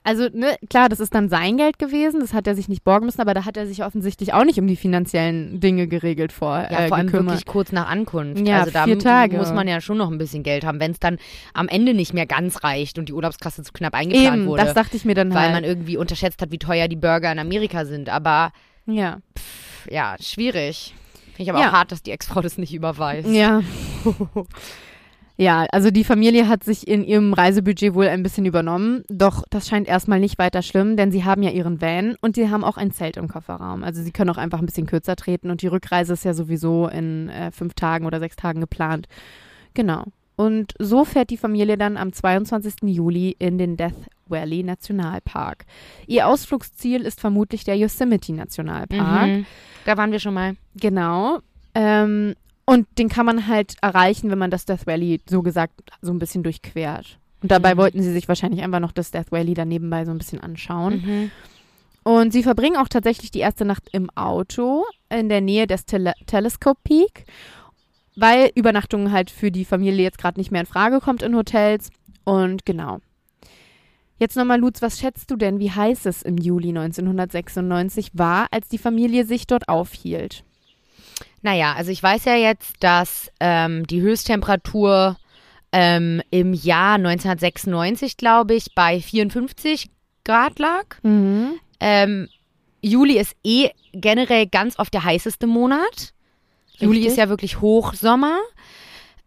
[0.04, 3.06] Also, ne, klar, das ist dann sein Geld gewesen, das hat er sich nicht borgen
[3.06, 6.56] müssen, aber da hat er sich offensichtlich auch nicht um die finanziellen Dinge geregelt vor.
[6.58, 7.34] Ja, äh, vor allem gekümmert.
[7.34, 8.46] wirklich kurz nach Ankunft.
[8.46, 9.36] Ja, also da vier Tage.
[9.36, 11.18] muss man ja schon noch ein bisschen Geld haben, wenn es dann
[11.54, 14.64] am Ende nicht mehr ganz reicht und die Urlaubskasse zu knapp eingeplant Eben, wurde.
[14.64, 15.52] das dachte ich mir dann weil halt.
[15.52, 18.08] man irgendwie unterschätzt hat, wie teuer die Burger in Amerika sind.
[18.08, 18.50] Aber
[18.86, 19.18] ja.
[19.38, 20.94] pff, ja, schwierig.
[21.36, 21.68] Finde ich aber Ja.
[21.68, 23.28] auch hart, dass die Ex-Frau das nicht überweist.
[23.28, 23.62] Ja.
[25.36, 29.68] ja, also die Familie hat sich in ihrem Reisebudget wohl ein bisschen übernommen, doch das
[29.68, 32.76] scheint erstmal nicht weiter schlimm, denn sie haben ja ihren Van und sie haben auch
[32.76, 33.82] ein Zelt im Kofferraum.
[33.82, 36.88] Also sie können auch einfach ein bisschen kürzer treten und die Rückreise ist ja sowieso
[36.88, 39.08] in äh, fünf Tagen oder sechs Tagen geplant.
[39.74, 40.04] Genau.
[40.36, 42.74] Und so fährt die Familie dann am 22.
[42.82, 43.94] Juli in den Death
[44.26, 45.66] Valley Nationalpark.
[46.06, 49.28] Ihr Ausflugsziel ist vermutlich der Yosemite Nationalpark.
[49.28, 49.46] Mhm.
[49.84, 50.56] Da waren wir schon mal.
[50.74, 51.40] Genau.
[51.74, 56.12] Ähm, und den kann man halt erreichen, wenn man das Death Valley so gesagt so
[56.12, 57.18] ein bisschen durchquert.
[57.42, 57.78] Und dabei Mhm.
[57.78, 61.02] wollten sie sich wahrscheinlich einfach noch das Death Valley da nebenbei so ein bisschen anschauen.
[61.04, 61.30] Mhm.
[62.04, 66.14] Und sie verbringen auch tatsächlich die erste Nacht im Auto in der Nähe des Tele
[66.26, 67.24] Telescope Peak,
[68.16, 71.90] weil Übernachtungen halt für die Familie jetzt gerade nicht mehr in Frage kommt in Hotels.
[72.24, 72.98] Und genau.
[74.18, 78.68] Jetzt nochmal, Lutz, was schätzt du denn, wie heiß es im Juli 1996 war, als
[78.68, 80.44] die Familie sich dort aufhielt?
[81.42, 85.16] Naja, also ich weiß ja jetzt, dass ähm, die Höchsttemperatur
[85.72, 89.90] ähm, im Jahr 1996, glaube ich, bei 54
[90.24, 90.84] Grad lag.
[91.02, 91.58] Mhm.
[91.80, 92.28] Ähm,
[92.82, 96.12] Juli ist eh generell ganz oft der heißeste Monat.
[96.78, 97.12] Juli Richtig.
[97.12, 98.38] ist ja wirklich Hochsommer.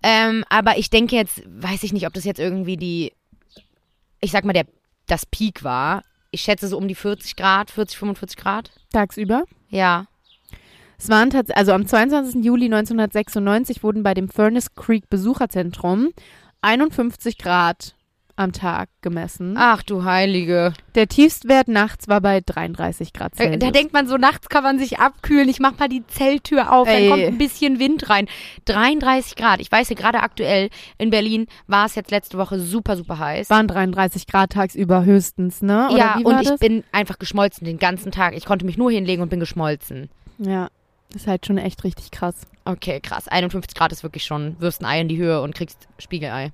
[0.03, 3.13] Ähm, aber ich denke jetzt, weiß ich nicht, ob das jetzt irgendwie die,
[4.21, 4.65] ich sag mal, der,
[5.07, 6.03] das Peak war.
[6.31, 8.71] Ich schätze so um die 40 Grad, 40, 45 Grad.
[8.91, 9.45] Tagsüber?
[9.69, 10.05] Ja.
[10.97, 12.43] Es waren tatsächlich, also am 22.
[12.43, 16.09] Juli 1996 wurden bei dem Furnace Creek Besucherzentrum
[16.61, 17.95] 51 Grad
[18.37, 19.55] am Tag gemessen.
[19.57, 20.73] Ach du Heilige.
[20.95, 23.59] Der Tiefstwert nachts war bei 33 Grad Da, Celsius.
[23.59, 25.47] da denkt man so, nachts kann man sich abkühlen.
[25.47, 27.07] Ich mach mal die Zelttür auf, Ey.
[27.07, 28.27] dann kommt ein bisschen Wind rein.
[28.65, 29.61] 33 Grad.
[29.61, 33.49] Ich weiß ja, gerade aktuell in Berlin war es jetzt letzte Woche super, super heiß.
[33.49, 35.87] waren 33 Grad tagsüber höchstens, ne?
[35.91, 36.59] Oder ja, und ich das?
[36.59, 38.35] bin einfach geschmolzen den ganzen Tag.
[38.35, 40.09] Ich konnte mich nur hinlegen und bin geschmolzen.
[40.39, 40.67] Ja,
[41.15, 42.35] das ist halt schon echt richtig krass.
[42.65, 43.29] Okay, krass.
[43.29, 46.51] 51 Grad ist wirklich schon, wirfst ein Ei in die Höhe und kriegst Spiegelei.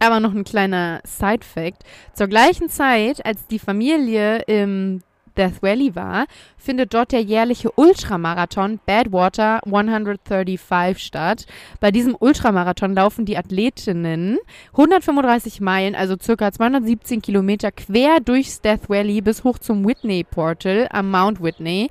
[0.00, 1.84] Aber noch ein kleiner Side-Fact.
[2.14, 5.02] Zur gleichen Zeit, als die Familie im
[5.36, 11.46] Death Valley war, findet dort der jährliche Ultramarathon Badwater 135 statt.
[11.78, 14.38] Bei diesem Ultramarathon laufen die Athletinnen
[14.72, 20.88] 135 Meilen, also circa 217 Kilometer, quer durchs Death Valley bis hoch zum Whitney Portal
[20.90, 21.90] am Mount Whitney.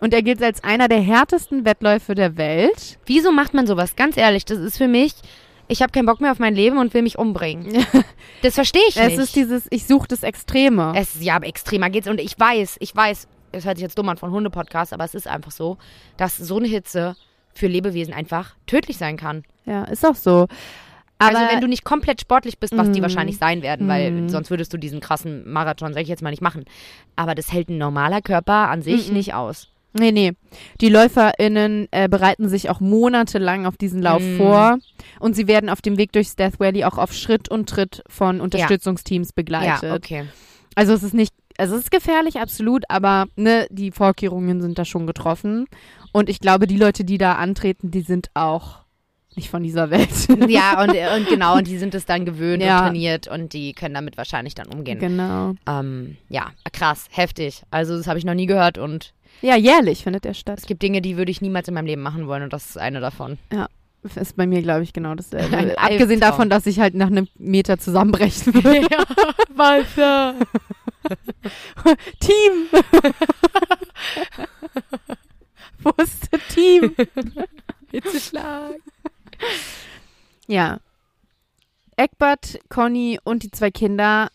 [0.00, 2.98] Und er gilt als einer der härtesten Wettläufe der Welt.
[3.06, 3.96] Wieso macht man sowas?
[3.96, 5.12] Ganz ehrlich, das ist für mich,
[5.68, 7.84] ich habe keinen Bock mehr auf mein Leben und will mich umbringen.
[8.42, 9.18] Das verstehe ich Es nicht.
[9.18, 10.94] ist dieses, ich suche das Extreme.
[10.96, 12.08] Es ist ja aber extremer geht's.
[12.08, 15.14] Und ich weiß, ich weiß, es hört sich jetzt dumm an von Hunde-Podcast, aber es
[15.14, 15.76] ist einfach so,
[16.16, 17.16] dass so eine Hitze
[17.52, 19.44] für Lebewesen einfach tödlich sein kann.
[19.66, 20.48] Ja, ist auch so.
[21.18, 23.02] Aber also wenn du nicht komplett sportlich bist, was die Mhm.
[23.02, 24.28] wahrscheinlich sein werden, weil Mhm.
[24.30, 26.64] sonst würdest du diesen krassen Marathon, sag ich jetzt mal, nicht machen.
[27.16, 29.14] Aber das hält ein normaler Körper an sich Mhm.
[29.16, 29.68] nicht aus.
[29.92, 30.32] Nee, nee.
[30.80, 34.36] Die LäuferInnen äh, bereiten sich auch monatelang auf diesen Lauf Mm.
[34.36, 34.78] vor
[35.18, 38.40] und sie werden auf dem Weg durchs Death Valley auch auf Schritt und Tritt von
[38.40, 39.82] Unterstützungsteams begleitet.
[39.82, 40.24] Ja, okay.
[40.76, 44.84] Also es ist nicht, also es ist gefährlich, absolut, aber ne, die Vorkehrungen sind da
[44.84, 45.66] schon getroffen.
[46.12, 48.78] Und ich glaube, die Leute, die da antreten, die sind auch
[49.36, 50.08] nicht von dieser Welt.
[50.48, 52.78] Ja, und, und genau, und die sind es dann gewöhnt Ja.
[52.78, 54.98] und trainiert und die können damit wahrscheinlich dann umgehen.
[54.98, 55.54] genau.
[55.68, 57.62] Ähm, ja, krass, heftig.
[57.70, 60.58] Also das habe ich noch nie gehört und Ja, jährlich findet der statt.
[60.58, 62.78] es gibt Dinge, die würde ich niemals in meinem Leben machen wollen und das ist
[62.78, 63.38] eine davon.
[64.02, 65.78] Ist bei mir, glaube ich, genau dasselbe.
[65.78, 68.80] Abgesehen davon, dass ich halt nach einem Meter zusammenbrechen würde.
[68.90, 69.04] ja,
[69.54, 70.34] Walter.
[72.20, 72.66] Team!
[75.80, 76.94] Wo ist das Team?
[77.90, 78.76] Hitzeschlag.
[80.46, 80.78] Ja.
[81.96, 84.30] Eckbert, Conny und die zwei Kinder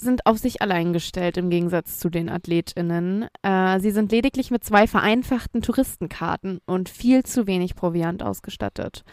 [0.00, 3.28] sind auf sich allein gestellt im Gegensatz zu den AthletInnen.
[3.42, 9.04] Äh, sie sind lediglich mit zwei vereinfachten Touristenkarten und viel zu wenig Proviant ausgestattet.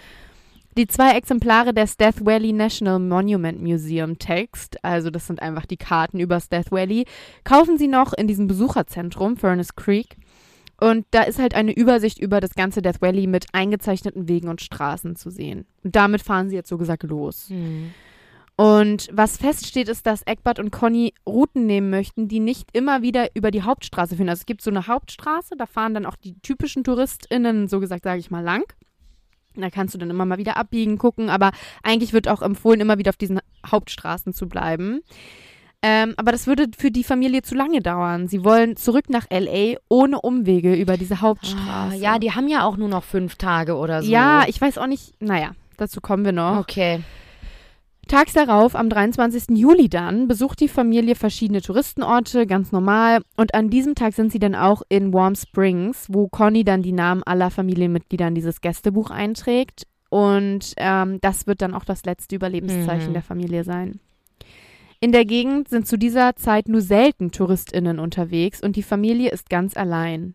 [0.78, 5.78] Die zwei Exemplare des Death Valley National Monument Museum Text, also das sind einfach die
[5.78, 7.06] Karten übers Death Valley,
[7.44, 10.18] kaufen sie noch in diesem Besucherzentrum Furnace Creek.
[10.80, 14.62] Und da ist halt eine Übersicht über das ganze Death Valley mit eingezeichneten Wegen und
[14.62, 15.66] Straßen zu sehen.
[15.84, 17.50] Und damit fahren sie jetzt so gesagt los.
[17.50, 17.92] Hm.
[18.60, 23.28] Und was feststeht, ist, dass Eckbert und Conny Routen nehmen möchten, die nicht immer wieder
[23.36, 24.30] über die Hauptstraße führen.
[24.30, 28.04] Also es gibt so eine Hauptstraße, da fahren dann auch die typischen TouristInnen, so gesagt,
[28.04, 28.64] sage ich mal, lang.
[29.56, 31.52] Da kannst du dann immer mal wieder abbiegen, gucken, aber
[31.84, 35.02] eigentlich wird auch empfohlen, immer wieder auf diesen Hauptstraßen zu bleiben.
[35.84, 38.28] Ähm, aber das würde für die Familie zu lange dauern.
[38.28, 41.98] Sie wollen zurück nach LA ohne Umwege über diese Ah, Hauptstraße.
[41.98, 44.12] ja, die haben ja auch nur noch fünf Tage oder so.
[44.12, 45.14] ja, ich weiß auch nicht.
[45.22, 46.58] Naja, dazu kommen wir noch.
[46.58, 47.02] Okay.
[48.08, 49.58] Tags darauf, am 23.
[49.58, 53.22] Juli dann, besucht die Familie verschiedene Touristenorte, ganz normal.
[53.36, 56.92] Und an diesem Tag sind sie dann auch in Warm Springs, wo Conny dann die
[56.92, 59.84] Namen aller Familienmitglieder in dieses Gästebuch einträgt.
[60.10, 63.14] Und ähm, das wird dann auch das letzte Überlebenszeichen Mhm.
[63.14, 64.00] der Familie sein.
[65.00, 69.50] In der Gegend sind zu dieser Zeit nur selten TouristInnen unterwegs und die Familie ist
[69.50, 70.34] ganz allein.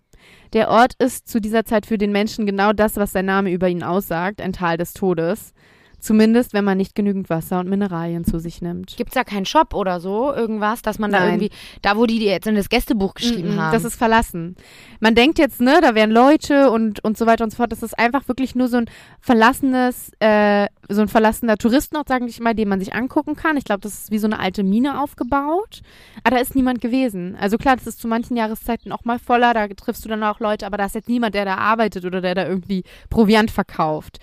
[0.53, 3.69] Der Ort ist zu dieser Zeit für den Menschen genau das, was sein Name über
[3.69, 5.53] ihn aussagt, ein Tal des Todes.
[6.03, 8.97] Zumindest, wenn man nicht genügend Wasser und Mineralien zu sich nimmt.
[8.97, 11.29] Gibt es da keinen Shop oder so, irgendwas, dass man da Nein.
[11.29, 13.73] irgendwie, da wo die die jetzt in das Gästebuch geschrieben Mm-mm, haben.
[13.73, 14.57] Das ist verlassen.
[14.99, 17.71] Man denkt jetzt, ne, da wären Leute und, und so weiter und so fort.
[17.71, 18.87] Das ist einfach wirklich nur so ein
[19.21, 23.57] verlassenes, äh, so ein verlassener Touristenort, sage ich mal, den man sich angucken kann.
[23.57, 25.83] Ich glaube, das ist wie so eine alte Mine aufgebaut.
[26.25, 27.37] Aber da ist niemand gewesen.
[27.38, 30.41] Also klar, das ist zu manchen Jahreszeiten auch mal voller, da triffst du dann auch
[30.41, 34.19] Leute, aber da ist jetzt niemand, der da arbeitet oder der da irgendwie Proviant verkauft.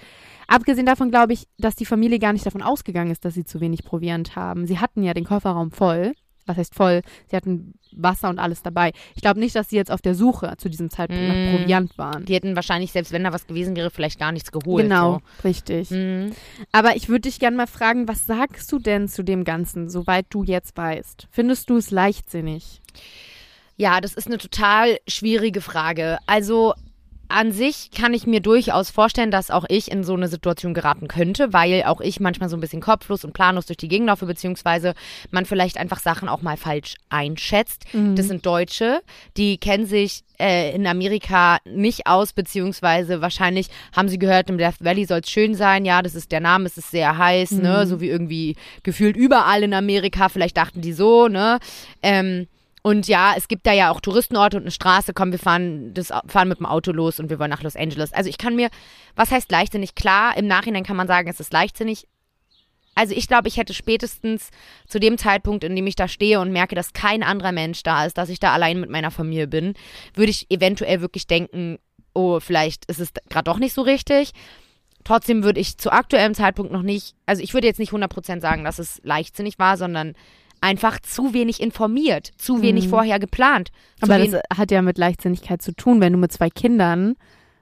[0.50, 3.62] Abgesehen davon glaube ich, dass die Familie gar nicht davon ausgegangen ist, dass sie zu
[3.62, 4.66] wenig Proviant haben.
[4.66, 6.14] Sie hatten ja den Kofferraum voll.
[6.48, 7.04] Was heißt voll?
[7.28, 8.92] Sie hatten Wasser und alles dabei.
[9.16, 11.28] Ich glaube nicht, dass sie jetzt auf der Suche zu diesem Zeitpunkt Mm.
[11.28, 12.26] nach Proviant waren.
[12.26, 14.84] die hätten wahrscheinlich, selbst wenn da was gewesen wäre, vielleicht gar nichts geholt.
[14.84, 15.90] genau, richtig.
[15.90, 15.96] So.
[15.96, 16.32] Mhm.
[16.72, 20.26] Aber ich würde dich gerne mal fragen, was sagst du denn zu dem Ganzen, soweit
[20.32, 21.28] du jetzt weißt?
[21.30, 22.82] Findest du es leichtsinnig?
[23.78, 26.18] Ja, das ist eine total schwierige Frage.
[26.26, 26.74] Also
[27.30, 31.08] an sich kann ich mir durchaus vorstellen, dass auch ich in so eine Situation geraten
[31.08, 34.26] könnte, weil auch ich manchmal so ein bisschen kopflos und planlos durch die Gegend laufe,
[34.26, 34.94] beziehungsweise
[35.32, 37.86] man vielleicht einfach Sachen auch mal falsch einschätzt.
[38.16, 39.02] Das sind Deutsche,
[39.38, 44.76] die kennen sich äh, in Amerika nicht aus, beziehungsweise wahrscheinlich haben sie gehört, im Death
[44.80, 45.86] Valley soll es schön sein.
[45.86, 49.64] Ja, das ist der Name, es ist sehr heiß, ne, so wie irgendwie gefühlt überall
[49.64, 50.30] in Amerika.
[50.30, 51.60] Vielleicht dachten die so, ne.
[52.02, 52.48] Ähm,
[52.82, 55.14] und ja, es gibt da ja auch Touristenorte und eine Straße.
[55.14, 58.14] Komm, wir fahren, das, fahren mit dem Auto los und wir wollen nach Los Angeles.
[58.14, 58.70] Also ich kann mir,
[59.16, 59.96] was heißt leichtsinnig?
[59.96, 62.08] Klar, im Nachhinein kann man sagen, es ist leichtsinnig.
[62.96, 64.50] Also ich glaube, ich hätte spätestens
[64.88, 68.06] zu dem Zeitpunkt, in dem ich da stehe und merke, dass kein anderer Mensch da
[68.06, 69.74] ist, dass ich da allein mit meiner Familie bin,
[70.16, 71.80] würde ich eventuell wirklich denken,
[72.14, 74.32] oh, vielleicht ist es gerade doch nicht so richtig.
[75.06, 78.64] Trotzdem würde ich zu aktuellem Zeitpunkt noch nicht, also ich würde jetzt nicht 100% sagen,
[78.64, 80.14] dass es leichtsinnig war, sondern
[80.62, 82.90] einfach zu wenig informiert, zu wenig Mhm.
[82.90, 83.70] vorher geplant.
[84.02, 87.16] Aber das hat ja mit Leichtsinnigkeit zu tun, wenn du mit zwei Kindern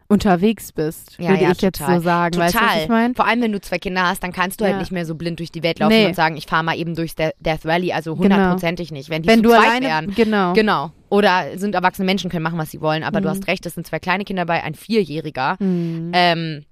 [0.09, 1.97] unterwegs bist, Ja, würde ja, ich jetzt total.
[1.97, 2.37] so sagen.
[2.37, 2.83] Weißt du, was Total.
[2.83, 3.13] ich meine?
[3.13, 4.69] Vor allem, wenn du zwei Kinder hast, dann kannst du Ja.
[4.71, 6.05] halt nicht mehr so blind durch die Welt laufen Nee.
[6.05, 7.91] und sagen, ich fahre mal eben durchs De Death Valley.
[7.91, 8.35] Also Genau.
[8.35, 9.09] hundertprozentig nicht.
[9.09, 10.15] Wenn die Wenn zu du zweit alleine, wären.
[10.15, 10.53] genau.
[10.53, 10.91] Genau.
[11.09, 13.03] Oder sind erwachsene Menschen, können machen, was sie wollen.
[13.03, 13.31] Aber du Mhm.
[13.31, 15.57] hast recht, es sind zwei kleine Kinder dabei, ein Vierjähriger.
[15.59, 16.11] Mhm.
[16.13, 16.65] Ähm,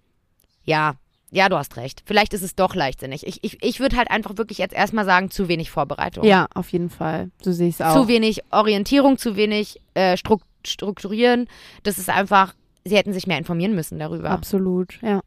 [0.64, 0.96] ja,
[1.36, 2.02] ja, du hast recht.
[2.06, 3.28] Vielleicht ist es doch leichtsinnig.
[3.28, 6.24] Ich, ich, ich würde halt einfach wirklich jetzt erstmal sagen, zu wenig Vorbereitung.
[6.24, 7.30] Ja, auf jeden Fall.
[7.44, 7.94] So sehe ich es auch.
[7.94, 11.48] Zu wenig Orientierung, zu wenig äh, Struk Strukturieren.
[11.84, 14.32] Das ist einfach, sie hätten sich mehr informieren müssen darüber.
[14.32, 15.22] Absolut, ja.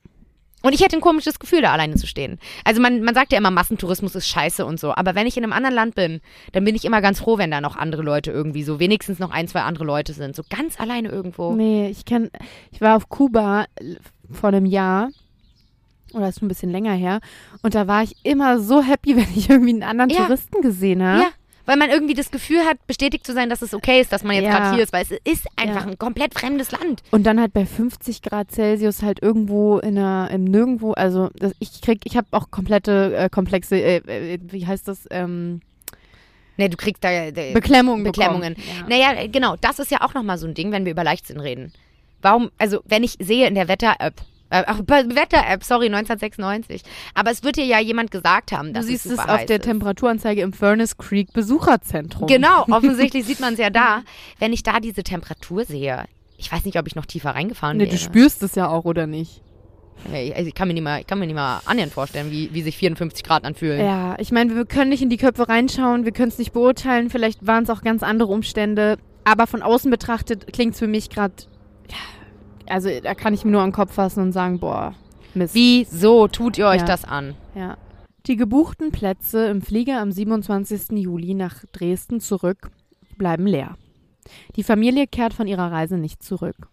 [0.62, 2.40] Und ich hätte ein komisches Gefühl, da alleine zu stehen.
[2.64, 4.92] Also man, man sagt ja immer, Massentourismus ist scheiße und so.
[4.92, 6.20] Aber wenn ich in einem anderen Land bin,
[6.52, 9.30] dann bin ich immer ganz froh, wenn da noch andere Leute irgendwie so, wenigstens noch
[9.30, 10.34] ein, zwei andere Leute sind.
[10.34, 11.52] So ganz alleine irgendwo.
[11.52, 12.30] Nee, ich kenn,
[12.72, 13.66] ich war auf Kuba
[14.32, 15.10] vor einem Jahr.
[16.14, 17.20] Oder ist schon ein bisschen länger her.
[17.62, 20.24] Und da war ich immer so happy, wenn ich irgendwie einen anderen Ja.
[20.24, 21.22] Touristen gesehen habe.
[21.22, 21.28] Ja,
[21.66, 24.34] weil man irgendwie das Gefühl hat, bestätigt zu sein, dass es okay ist, dass man
[24.36, 24.58] jetzt Ja.
[24.58, 25.90] gerade hier ist, weil es ist einfach Ja.
[25.90, 27.02] ein komplett fremdes Land.
[27.10, 31.52] Und dann halt bei 50 Grad Celsius halt irgendwo in einer, im Nirgendwo, also das,
[31.58, 33.96] ich krieg, ich habe auch komplette äh, komplexe, äh,
[34.34, 35.60] äh, wie heißt das, ähm,
[36.60, 38.56] Ne, du kriegst da äh, Beklemmungen Beklemmungen.
[38.56, 38.88] Ja.
[39.12, 41.72] Naja, genau, das ist ja auch nochmal so ein Ding, wenn wir über Leichtsinn reden.
[42.20, 44.14] Warum, also wenn ich sehe in der Wetter-App,
[44.50, 46.82] äh, ach, bei Wetter-App, sorry, 1996,
[47.14, 49.38] aber es wird dir ja jemand gesagt haben, Du dass siehst es es super auf
[49.40, 49.64] heiß der ist.
[49.64, 52.26] Temperaturanzeige im Furnace Creek Besucherzentrum.
[52.26, 54.02] Genau, offensichtlich sieht man es ja da.
[54.38, 56.04] Wenn ich da diese Temperatur sehe,
[56.36, 57.96] ich weiß nicht, ob ich noch tiefer reingefahren Nee, wäre.
[57.96, 59.42] du spürst es ja auch, oder nicht?
[60.12, 62.50] Ey, Also ich kann mir nicht mal, ich kann mir nicht mal annähernd vorstellen, wie,
[62.54, 63.84] wie sich 54 Grad anfühlen.
[63.84, 67.10] Ja, ich meine, wir können nicht in die Köpfe reinschauen, wir können es nicht beurteilen,
[67.10, 71.10] vielleicht waren es auch ganz andere Umstände, aber von außen betrachtet klingt es für mich
[71.10, 71.34] gerade,
[71.90, 71.96] ja,
[72.70, 74.94] also da kann ich mir nur an den Kopf fassen und sagen, boah,
[75.34, 75.54] Mist.
[75.54, 76.86] Wieso tut ihr euch Ja.
[76.86, 77.34] das an?
[77.54, 77.76] Ja.
[78.26, 80.98] Die gebuchten Plätze im Flieger am 27.
[80.98, 82.70] Juli nach Dresden zurück
[83.16, 83.76] bleiben leer.
[84.56, 86.68] Die Familie kehrt von ihrer Reise nicht zurück.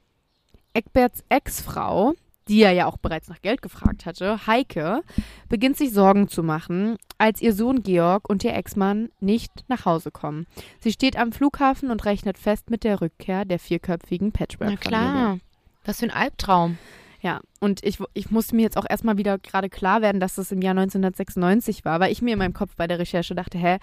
[0.73, 2.13] Eckberts Ex-Frau,
[2.47, 5.01] die er ja auch bereits nach Geld gefragt hatte, Heike,
[5.49, 10.12] beginnt sich Sorgen zu machen, als ihr Sohn Georg und ihr Ex-Mann nicht nach Hause
[10.12, 10.45] kommen.
[10.81, 14.77] Sie steht am Flughafen und rechnet fest mit der Rückkehr der vierköpfigen Na Patchwork-Familie.
[14.79, 15.39] klar.
[15.86, 16.78] Was für ein Albtraum.
[17.21, 20.52] Ja, und ich, ich musste mir jetzt auch erstmal wieder gerade klar werden, dass das
[20.52, 23.78] im Jahr 1996 war, weil ich mir in meinem Kopf bei der Recherche dachte, hä,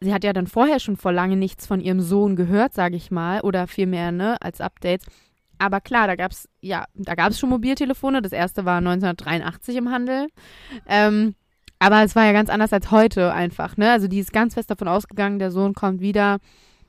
[0.00, 3.10] sie hat ja dann vorher schon vor lange nichts von ihrem Sohn gehört, sage ich
[3.10, 5.06] mal, oder vielmehr, ne, als Updates.
[5.58, 8.22] Aber klar, da gab's ja, da gab's schon Mobiltelefone.
[8.22, 10.28] Das erste war 1983 im Handel.
[10.86, 11.34] Ähm,
[11.78, 13.90] aber es war ja ganz anders als heute einfach, ne?
[13.90, 16.38] Also die ist ganz fest davon ausgegangen, der Sohn kommt wieder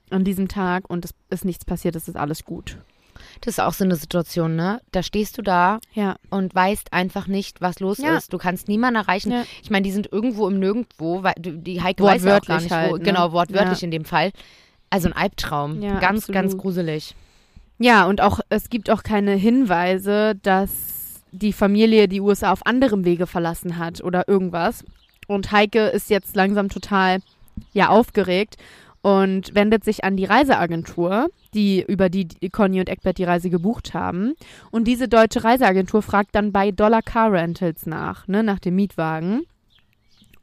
[0.10, 2.78] an diesem Tag und es ist nichts passiert, es ist alles gut.
[3.42, 4.82] Das ist auch so eine Situation, ne?
[4.92, 6.16] Da stehst du da Ja.
[6.30, 8.18] und weißt einfach nicht, was los Ja.
[8.18, 8.34] ist.
[8.34, 9.32] Du kannst niemanden erreichen.
[9.32, 9.44] Ja.
[9.64, 12.76] Ich meine, die sind irgendwo im Nirgendwo, weil die Heike weiß auch gar nicht, wo.
[12.76, 13.00] halt, ne?
[13.00, 14.32] Genau, wortwörtlich in dem Fall.
[14.90, 15.82] Also ein Albtraum.
[15.82, 16.34] Ja, ganz, absolut.
[16.34, 17.16] ganz gruselig.
[17.80, 23.06] Ja, und auch es gibt auch keine Hinweise, dass die Familie die USA auf anderem
[23.06, 24.84] Wege verlassen hat oder irgendwas.
[25.28, 27.20] Und Heike ist jetzt langsam total
[27.74, 28.58] ja aufgeregt
[29.02, 33.94] und wendet sich an die Reiseagentur, die über die Conny und Eckbert die Reise gebucht
[33.94, 34.34] haben.
[34.70, 39.44] Und diese deutsche Reiseagentur fragt dann bei Dollar Car Rentals nach, ne, nach dem Mietwagen.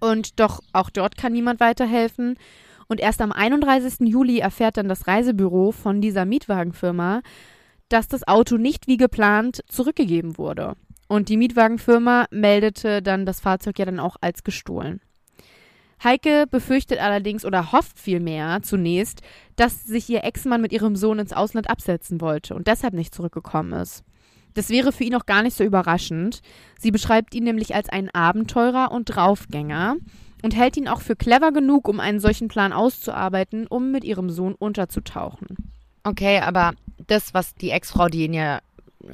[0.00, 2.36] Und doch auch dort kann niemand weiterhelfen.
[2.88, 4.08] Und erst am 31.
[4.08, 7.20] Juli erfährt dann das Reisebüro von dieser Mietwagenfirma,
[7.88, 10.74] dass das Auto nicht wie geplant zurückgegeben wurde.
[11.06, 15.00] Und die Mietwagenfirma meldete dann das Fahrzeug ja dann auch als gestohlen.
[16.02, 19.22] Heike befürchtet allerdings oder hofft vielmehr zunächst,
[19.56, 23.72] dass sich ihr Ex-Mann mit ihrem Sohn ins Ausland absetzen wollte und deshalb nicht zurückgekommen
[23.72, 24.04] ist.
[24.54, 26.40] Das wäre für ihn auch gar nicht so überraschend.
[26.78, 29.96] Sie beschreibt ihn nämlich als einen Abenteurer und Draufgänger
[30.42, 34.30] und hält ihn auch für clever genug, um einen solchen Plan auszuarbeiten, um mit ihrem
[34.30, 35.48] Sohn unterzutauchen.
[36.04, 36.72] Okay, aber
[37.06, 38.60] das, was die Ex-Frau, die ihn ja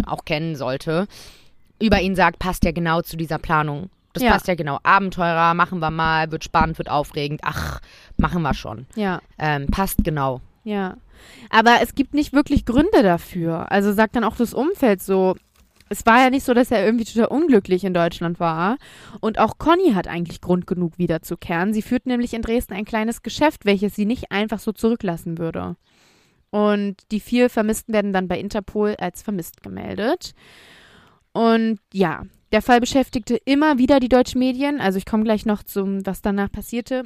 [0.07, 1.07] auch kennen sollte,
[1.81, 3.91] über ihn sagt, passt ja genau zu dieser Planung.
[4.15, 4.31] Das Ja.
[4.33, 4.79] passt ja genau.
[4.83, 7.41] Abenteurer, machen wir mal, wird spannend, wird aufregend.
[7.45, 7.81] Ach,
[8.17, 8.87] machen wir schon.
[8.95, 10.41] Ja, Ähm, passt genau.
[10.63, 10.97] ja.
[11.51, 13.71] Aber es gibt nicht wirklich Gründe dafür.
[13.71, 15.37] Also sagt dann auch das Umfeld so.
[15.89, 18.79] Es war ja nicht so, dass er irgendwie total unglücklich in Deutschland war.
[19.21, 21.73] Und auch Conny hat eigentlich Grund genug, wiederzukehren.
[21.73, 25.77] Sie führt nämlich in Dresden ein kleines Geschäft, welches sie nicht einfach so zurücklassen würde.
[26.51, 30.35] Und die vier Vermissten werden dann bei Interpol als vermisst gemeldet.
[31.33, 32.23] Und ja,
[32.55, 34.81] der Fall beschäftigte immer wieder die deutschen Medien.
[34.81, 37.03] Also ich komme gleich noch zum, was danach passierte.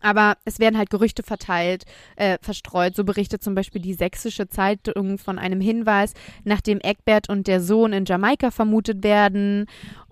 [0.00, 1.84] Aber es werden halt Gerüchte verteilt,
[2.16, 2.96] äh, verstreut.
[2.96, 7.92] So berichtet zum Beispiel die Sächsische Zeitung von einem Hinweis, nachdem Eckbert und der Sohn
[7.92, 9.66] in Jamaika vermutet werden.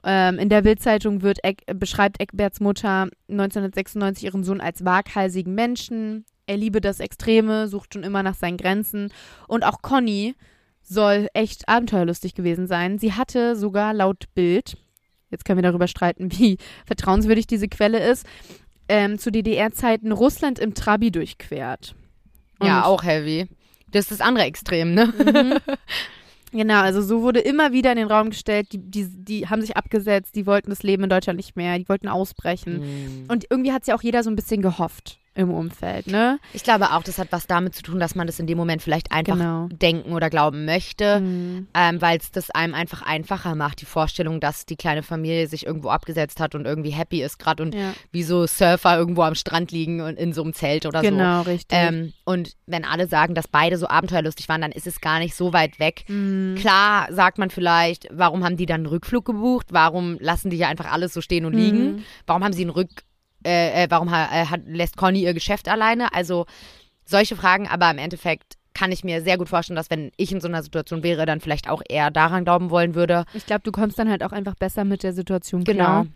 [0.04, 6.26] Ähm, in der Bildzeitung Eck, beschreibt Eckberts Mutter 1996 ihren Sohn als waghalsigen Menschen.
[6.46, 9.12] Er liebe das Extreme, sucht schon immer nach seinen Grenzen.
[9.48, 10.36] Und auch Conny
[10.84, 12.98] soll echt abenteuerlustig gewesen sein.
[12.98, 14.76] Sie hatte sogar laut Bild,
[15.30, 18.26] jetzt können wir darüber streiten, wie vertrauenswürdig diese Quelle ist,
[18.88, 21.94] ähm, zu DDR-Zeiten Russland im Trabi durchquert.
[22.62, 23.48] ja, Und- auch heavy.
[23.90, 25.06] Das ist das andere Extrem, ne?
[25.06, 25.58] Mhm.
[26.52, 29.76] Genau, also so wurde immer wieder in den Raum gestellt, die, die, die haben sich
[29.76, 32.78] abgesetzt, die wollten das Leben in Deutschland nicht mehr, die wollten ausbrechen.
[32.78, 33.24] Mhm.
[33.26, 36.38] Und irgendwie hat ja auch jeder so ein bisschen gehofft im Umfeld, ne?
[36.52, 38.82] Ich glaube auch, das hat was damit zu tun, dass man das in dem Moment
[38.82, 39.68] vielleicht einfach Genau.
[39.72, 41.66] denken oder glauben möchte, Mhm.
[41.74, 45.66] ähm, weil es das einem einfach einfacher macht, die Vorstellung, dass die kleine Familie sich
[45.66, 47.92] irgendwo abgesetzt hat und irgendwie happy ist gerade und Ja.
[48.12, 51.08] wie so Surfer irgendwo am Strand liegen und in so einem Zelt oder so.
[51.10, 51.76] Genau, richtig.
[51.76, 55.34] Ähm, und wenn alle sagen, dass beide so abenteuerlustig waren, dann ist es gar nicht
[55.34, 56.04] so weit weg.
[56.08, 56.54] Mhm.
[56.58, 59.66] Klar sagt man vielleicht, warum haben die dann einen Rückflug gebucht?
[59.70, 61.92] Warum lassen die hier einfach alles so stehen und liegen?
[61.96, 62.02] Mhm.
[62.26, 62.90] Warum haben sie einen Rück
[63.44, 66.12] äh, äh, warum äh, hat, lässt Conny ihr Geschäft alleine?
[66.12, 66.46] Also
[67.04, 70.40] solche Fragen, aber im Endeffekt kann ich mir sehr gut vorstellen, dass wenn ich in
[70.40, 73.24] so einer Situation wäre, dann vielleicht auch eher daran glauben wollen würde.
[73.32, 75.84] Ich glaube, du kommst dann halt auch einfach besser mit der Situation Genau.
[75.84, 76.06] klar.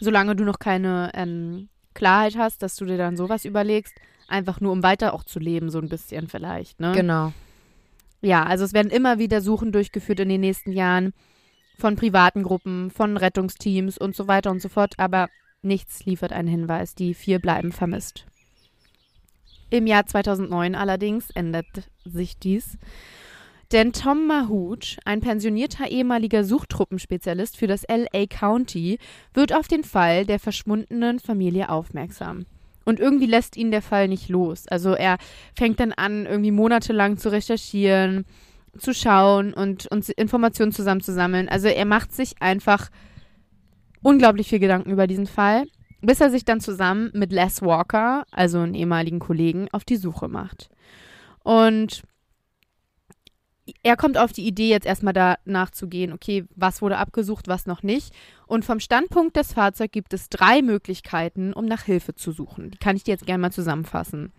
[0.00, 3.94] Solange du noch keine ähm, Klarheit hast, dass du dir dann sowas überlegst,
[4.28, 6.78] einfach nur um weiter auch zu leben, so ein bisschen vielleicht.
[6.78, 6.92] Ne?
[6.92, 7.32] Genau.
[8.20, 11.14] Ja, also es werden immer wieder Suchen durchgeführt in den nächsten Jahren
[11.78, 15.28] von privaten Gruppen, von Rettungsteams und so weiter und so fort, aber
[15.62, 16.94] nichts liefert einen Hinweis.
[16.94, 18.26] Die vier bleiben vermisst.
[19.70, 21.66] Im Jahr 2009 allerdings ändert
[22.04, 22.78] sich dies.
[23.70, 28.98] Denn Tom Mahut, ein pensionierter ehemaliger Suchtruppenspezialist für das LA County,
[29.34, 32.46] wird auf den Fall der verschwundenen Familie aufmerksam.
[32.86, 34.66] Und irgendwie lässt ihn der Fall nicht los.
[34.68, 35.18] Also er
[35.54, 38.24] fängt dann an, irgendwie monatelang zu recherchieren,
[38.78, 41.50] zu schauen und, und Informationen zusammenzusammeln.
[41.50, 42.88] Also er macht sich einfach
[44.02, 45.64] unglaublich viel Gedanken über diesen Fall,
[46.00, 50.28] bis er sich dann zusammen mit Les Walker, also einem ehemaligen Kollegen, auf die Suche
[50.28, 50.70] macht.
[51.42, 52.02] Und
[53.82, 57.66] er kommt auf die Idee, jetzt erstmal danach zu gehen, okay, was wurde abgesucht, was
[57.66, 58.14] noch nicht.
[58.46, 62.70] Und vom Standpunkt des Fahrzeugs gibt es drei Möglichkeiten, um nach Hilfe zu suchen.
[62.70, 64.32] Die kann ich dir jetzt gerne mal zusammenfassen.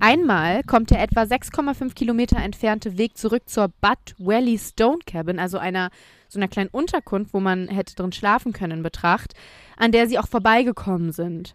[0.00, 5.58] Einmal kommt der etwa 6,5 Kilometer entfernte Weg zurück zur Butt Valley Stone Cabin, also
[5.58, 5.90] einer
[6.28, 9.34] so einer kleinen Unterkunft, wo man hätte drin schlafen können, in Betracht,
[9.76, 11.54] an der sie auch vorbeigekommen sind.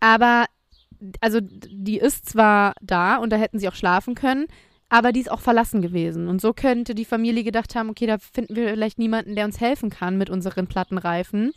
[0.00, 0.46] Aber,
[1.20, 4.46] also die ist zwar da und da hätten sie auch schlafen können,
[4.88, 6.28] aber die ist auch verlassen gewesen.
[6.28, 9.60] Und so könnte die Familie gedacht haben, okay, da finden wir vielleicht niemanden, der uns
[9.60, 11.52] helfen kann mit unseren Plattenreifen.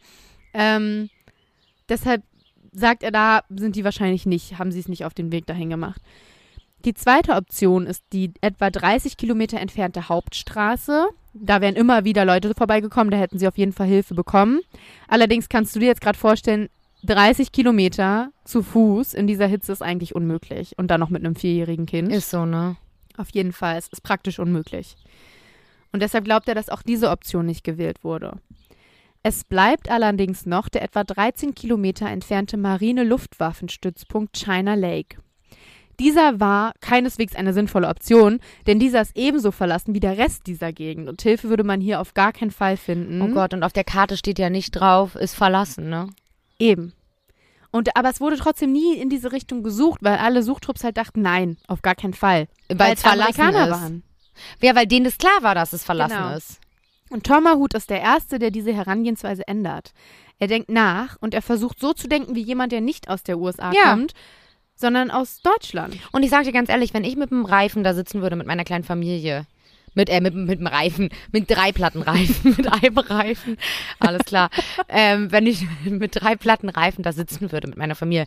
[0.53, 1.09] Ähm,
[1.89, 2.23] deshalb
[2.71, 5.69] sagt er, da sind die wahrscheinlich nicht, haben sie es nicht auf den Weg dahin
[5.69, 6.01] gemacht.
[6.85, 11.09] Die zweite Option ist die etwa 30 Kilometer entfernte Hauptstraße.
[11.41, 14.59] Da wären immer wieder Leute vorbeigekommen, da hätten sie auf jeden Fall Hilfe bekommen.
[15.07, 16.69] Allerdings kannst du dir jetzt gerade vorstellen,
[17.03, 20.77] 30 Kilometer zu Fuß in dieser Hitze ist eigentlich unmöglich.
[20.77, 22.11] Und dann noch mit einem vierjährigen Kind.
[22.11, 22.75] Ist so, ne?
[23.17, 24.95] Auf jeden Fall, es ist praktisch unmöglich.
[25.91, 28.33] Und deshalb glaubt er, dass auch diese Option nicht gewählt wurde.
[29.23, 35.17] Es bleibt allerdings noch der etwa 13 Kilometer entfernte Marine-Luftwaffenstützpunkt China Lake.
[35.99, 40.71] Dieser war keineswegs eine sinnvolle Option, denn dieser ist ebenso verlassen wie der Rest dieser
[40.71, 43.21] Gegend und Hilfe würde man hier auf gar keinen Fall finden.
[43.21, 46.07] Oh Gott, und auf der Karte steht ja nicht drauf, ist verlassen, ne?
[46.57, 46.93] Eben.
[47.71, 51.21] Und, aber es wurde trotzdem nie in diese Richtung gesucht, weil alle Suchtrupps halt dachten,
[51.21, 52.47] nein, auf gar keinen Fall.
[52.73, 53.81] Weil es verlassen Amerikaner ist.
[53.81, 54.03] waren.
[54.61, 56.35] Ja, weil denen das klar war, dass es verlassen Genau.
[56.35, 56.59] ist.
[57.11, 59.93] Und Tom Mahut ist der Erste, der diese Herangehensweise ändert.
[60.39, 63.37] Er denkt nach und er versucht so zu denken wie jemand, der nicht aus der
[63.37, 63.91] USA Ja.
[63.91, 64.13] kommt,
[64.79, 65.97] sondern aus Deutschland.
[66.11, 68.47] Und ich sag dir ganz ehrlich, wenn ich mit dem Reifen da sitzen würde, mit
[68.47, 69.45] meiner kleinen Familie,
[69.93, 73.57] mit, äh, mit, mit dem Reifen, mit drei Plattenreifen, mit einem Reifen,
[73.99, 74.49] alles klar.
[74.89, 78.25] ähm, wenn ich mit drei Plattenreifen da sitzen würde mit meiner Familie,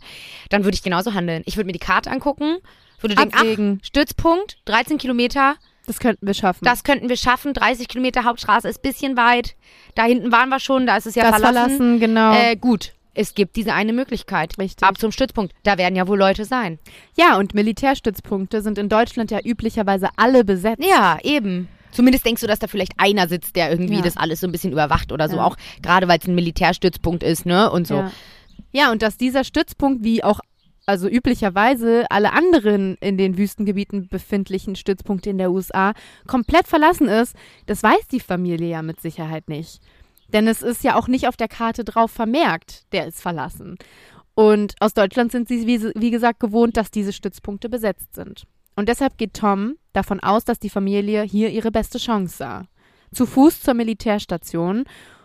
[0.51, 1.43] dann würde ich genauso handeln.
[1.47, 2.59] Ich würde mir die Karte angucken,
[3.01, 6.65] würde denken, ach, Stützpunkt, 13 Kilometer, Das könnten wir schaffen.
[6.65, 9.57] das könnten wir schaffen, 30 Kilometer Hauptstraße ist bisschen weit,
[9.95, 11.77] da hinten waren wir schon, da ist es ja das verlassen.
[11.79, 12.35] verlassen, genau.
[12.35, 14.59] Äh, gut, es gibt diese eine Möglichkeit.
[14.59, 14.87] Richtig.
[14.87, 15.53] Ab zum Stützpunkt.
[15.65, 16.79] Da werden ja wohl Leute sein.
[17.17, 20.83] ja, und Militärstützpunkte sind in Deutschland ja üblicherweise alle besetzt.
[20.85, 21.69] Ja, eben.
[21.91, 24.01] Zumindest denkst du, dass da vielleicht einer sitzt, der irgendwie Ja.
[24.03, 25.37] das alles so ein bisschen überwacht oder so.
[25.37, 25.45] Ja.
[25.45, 27.71] Auch gerade weil es ein Militärstützpunkt ist, ne?
[27.71, 27.97] Und so.
[27.97, 28.13] Ja.
[28.73, 30.41] ja, und dass dieser Stützpunkt, wie auch
[30.87, 35.93] also üblicherweise alle anderen in den Wüstengebieten befindlichen Stützpunkte in der USA
[36.27, 37.37] komplett verlassen ist,
[37.67, 39.81] das weiß die Familie ja mit Sicherheit nicht.
[40.33, 43.77] Denn es ist ja auch nicht auf der Karte drauf vermerkt, der ist verlassen.
[44.35, 48.45] Und aus Deutschland sind sie, wie, wie gesagt, gewohnt, dass diese Stützpunkte besetzt sind.
[48.77, 52.65] Und deshalb geht Tom davon aus, dass die Familie hier ihre beste Chance sah.
[53.13, 54.85] Zu Fuß zur Militärstation,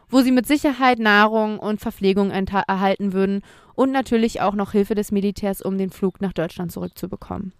[0.10, 3.42] wo sie mit Sicherheit Nahrung und Verpflegung erhalten würden
[3.76, 7.54] und natürlich auch noch Hilfe des Militärs, um den Flug nach Deutschland zurückzubekommen.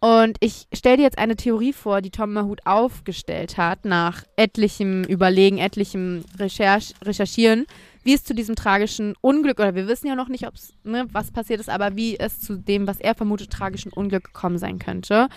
[0.00, 5.04] Und ich stelle dir jetzt eine Theorie vor, die Tom Mahut aufgestellt hat, nach etlichem
[5.04, 7.66] Überlegen, etlichem Recherch Recherchieren,
[8.02, 11.30] wie es zu diesem tragischen Unglück, oder wir wissen ja noch nicht, ob's, ne, was
[11.30, 15.28] passiert ist, aber wie es zu dem, was er vermutet, tragischen Unglück gekommen sein könnte.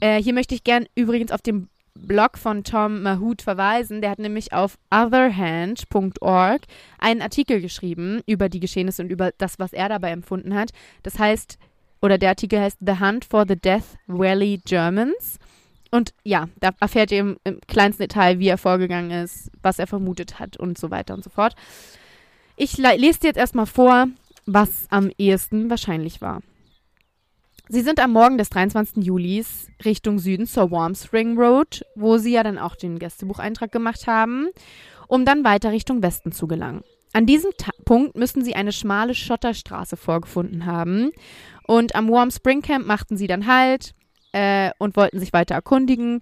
[0.00, 4.00] Äh, hier möchte ich gern übrigens auf den Blog von Tom Mahut verweisen.
[4.00, 6.62] Der hat nämlich auf otherhand.org
[6.98, 10.70] einen Artikel geschrieben über die Geschehnisse und über das, was er dabei empfunden hat.
[11.02, 11.58] Das heißt,
[12.04, 15.38] oder der Artikel heißt The Hunt for the Death Valley Germans.
[15.90, 19.86] Und ja, da erfährt ihr im, im kleinsten Detail, wie er vorgegangen ist, was er
[19.86, 21.54] vermutet hat und so weiter und so fort.
[22.56, 24.08] Ich le- lese dir jetzt erstmal vor,
[24.44, 26.42] was am ehesten wahrscheinlich war.
[27.68, 29.02] Sie sind am Morgen des 23.
[29.04, 34.06] Julis Richtung Süden zur Warm Spring Road, wo sie ja dann auch den Gästebucheintrag gemacht
[34.06, 34.48] haben,
[35.08, 36.82] um dann weiter Richtung Westen zu gelangen.
[37.14, 41.12] an diesem Ta Punkt müssen sie eine schmale Schotterstraße vorgefunden haben.
[41.66, 43.94] Und am Warm Spring Camp machten sie dann Halt
[44.32, 46.20] äh, und wollten sich weiter erkundigen.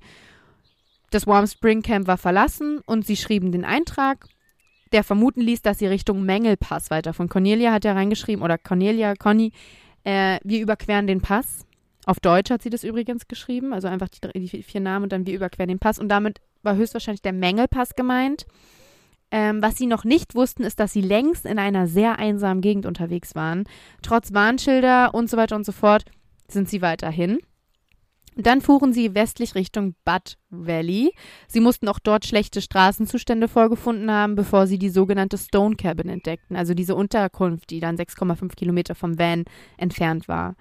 [1.10, 4.26] Das Warm Spring Camp war verlassen und sie schrieben den Eintrag,
[4.92, 7.14] der vermuten ließ, dass sie Richtung Mengelpass weiter.
[7.14, 9.52] Von Cornelia hat er reingeschrieben, oder Cornelia, Conny,
[10.04, 11.66] äh, wir überqueren den Pass.
[12.04, 15.26] Auf Deutsch hat sie das übrigens geschrieben, also einfach die, die vier Namen und dann
[15.26, 15.98] wir überqueren den Pass.
[15.98, 18.46] Und damit war höchstwahrscheinlich der Mengelpass gemeint.
[19.34, 22.84] Ähm, was sie noch nicht wussten, ist, dass sie längst in einer sehr einsamen Gegend
[22.84, 23.64] unterwegs waren.
[24.02, 26.04] Trotz Warnschilder und so weiter und so fort
[26.48, 27.38] sind sie weiterhin.
[28.36, 31.12] Dann fuhren sie westlich Richtung Butt Valley.
[31.48, 36.56] Sie mussten auch dort schlechte Straßenzustände vorgefunden haben, bevor sie die sogenannte Stone Cabin entdeckten,
[36.56, 39.44] also diese Unterkunft, die dann 6,5 Kilometer vom Van
[39.78, 40.56] entfernt war.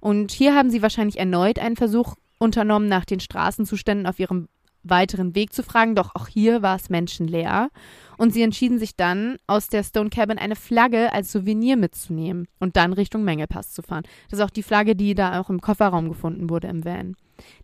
[0.00, 4.48] Und hier haben sie wahrscheinlich erneut einen Versuch unternommen, nach den Straßenzuständen auf ihrem
[4.82, 7.70] weiteren Weg zu fragen, doch auch hier war es menschenleer.
[8.16, 12.76] Und sie entschieden sich dann, aus der Stone Cabin eine Flagge als Souvenir mitzunehmen und
[12.76, 14.04] dann Richtung Mengelpass zu fahren.
[14.30, 17.16] Das ist auch die Flagge, die da auch im Kofferraum gefunden wurde im Van.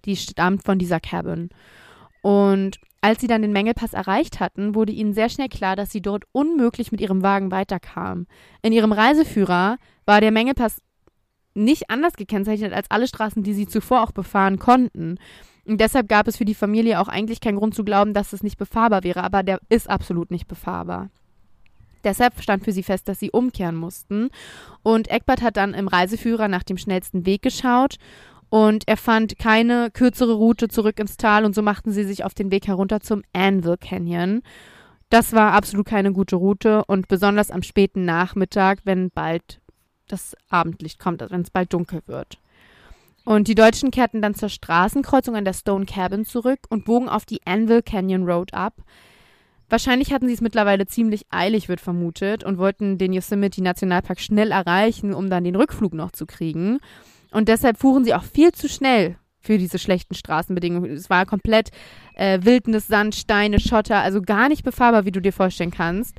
[0.05, 1.51] Die stammt von dieser Cabin.
[2.23, 6.01] Und als sie dann den Mengelpass erreicht hatten, wurde ihnen sehr schnell klar, dass sie
[6.01, 8.27] dort unmöglich mit ihrem Wagen weiterkamen.
[8.63, 10.81] In ihrem Reiseführer war der Mengelpass
[11.55, 15.19] nicht anders gekennzeichnet als alle Straßen, die sie zuvor auch befahren konnten.
[15.65, 18.43] Und deshalb gab es für die Familie auch eigentlich keinen Grund zu glauben, dass es
[18.43, 21.09] nicht befahrbar wäre, aber der ist absolut nicht befahrbar.
[22.05, 24.29] Deshalb stand für sie fest, dass sie umkehren mussten.
[24.83, 27.97] Und Eckbert hat dann im Reiseführer nach dem schnellsten Weg geschaut
[28.51, 32.35] und er fand keine kürzere Route zurück ins Tal und so machten sie sich auf
[32.35, 34.43] den Weg herunter zum Anvil Canyon.
[35.09, 39.61] Das war absolut keine gute Route und besonders am späten Nachmittag, wenn bald
[40.09, 42.39] das Abendlicht kommt, also wenn es bald dunkel wird.
[43.25, 47.25] Und die Deutschen kehrten dann zur Straßenkreuzung an der Stone Cabin zurück und bogen auf
[47.25, 48.75] die Anvil Canyon Road ab.
[49.71, 54.51] Wahrscheinlich hatten sie es mittlerweile ziemlich eilig, wird vermutet, und wollten den Yosemite Nationalpark schnell
[54.51, 56.81] erreichen, um dann den Rückflug noch zu kriegen.
[57.31, 60.91] Und deshalb fuhren sie auch viel zu schnell für diese schlechten Straßenbedingungen.
[60.91, 61.71] Es war komplett
[62.15, 66.15] äh, Wildnis, Sand, Steine, Schotter, also gar nicht befahrbar, wie du dir vorstellen kannst.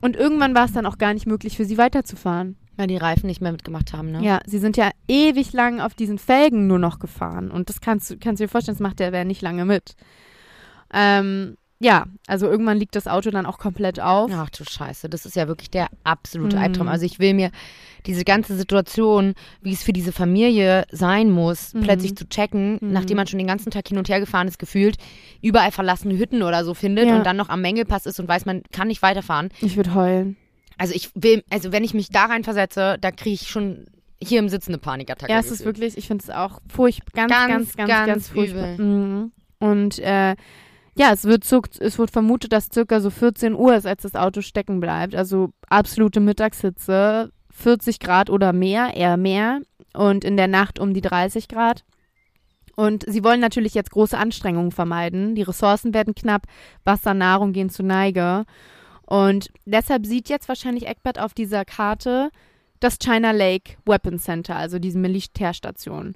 [0.00, 2.56] Und irgendwann war es dann auch gar nicht möglich, für sie weiterzufahren.
[2.76, 4.22] Weil die Reifen nicht mehr mitgemacht haben, ne?
[4.22, 7.50] Ja, sie sind ja ewig lang auf diesen Felgen nur noch gefahren.
[7.50, 9.96] Und das kannst, kannst du dir vorstellen, das macht der Van nicht lange mit.
[10.92, 14.30] Ähm, ja, also irgendwann liegt das Auto dann auch komplett auf.
[14.34, 16.62] Ach du Scheiße, das ist ja wirklich der absolute Mhm.
[16.62, 16.88] Albtraum.
[16.88, 17.50] Also ich will mir
[18.06, 21.80] diese ganze Situation, wie es für diese Familie sein muss, Mhm.
[21.82, 22.92] plötzlich zu checken, Mhm.
[22.92, 24.96] nachdem man schon den ganzen Tag hin und her gefahren ist, gefühlt,
[25.42, 27.16] überall verlassene Hütten oder so findet Ja.
[27.16, 29.48] und dann noch am Mengelpass ist und weiß, man kann nicht weiterfahren.
[29.60, 30.36] Ich würde heulen.
[30.78, 33.86] Also ich will, also wenn ich mich da reinversetze, da kriege ich schon
[34.22, 35.32] hier im Sitzen eine Panikattacke.
[35.32, 38.76] Ja, es ist wirklich, ich finde es auch furchtbar, ganz, Ganz, ganz, ganz, furchtbar.
[38.78, 39.32] Mhm.
[39.60, 40.36] Und äh,
[41.00, 44.42] ja, es wird, es wird vermutet, dass circa so 14 Uhr ist, als das Auto
[44.42, 45.14] stecken bleibt.
[45.14, 49.62] Also absolute Mittagshitze, 40 Grad oder mehr, eher mehr.
[49.94, 51.84] Und in der Nacht um die 30 Grad.
[52.76, 55.34] Und sie wollen natürlich jetzt große Anstrengungen vermeiden.
[55.34, 56.42] Die Ressourcen werden knapp,
[56.84, 58.44] Wasser, Nahrung gehen zu Neige.
[59.06, 62.28] Und deshalb sieht jetzt wahrscheinlich Eckbert auf dieser Karte
[62.78, 66.14] das China Lake Weapon Center, also diese Militärstation.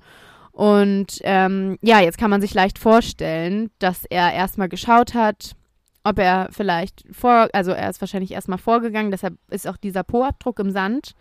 [0.55, 5.57] Und ähm, ja, jetzt kann man sich leicht vorstellen, dass er erstmal geschaut hat,
[6.05, 10.61] ob er vielleicht vor, also er ist wahrscheinlich erstmal vorgegangen, deshalb ist auch dieser Po-Abdruck
[10.61, 11.17] im Sand,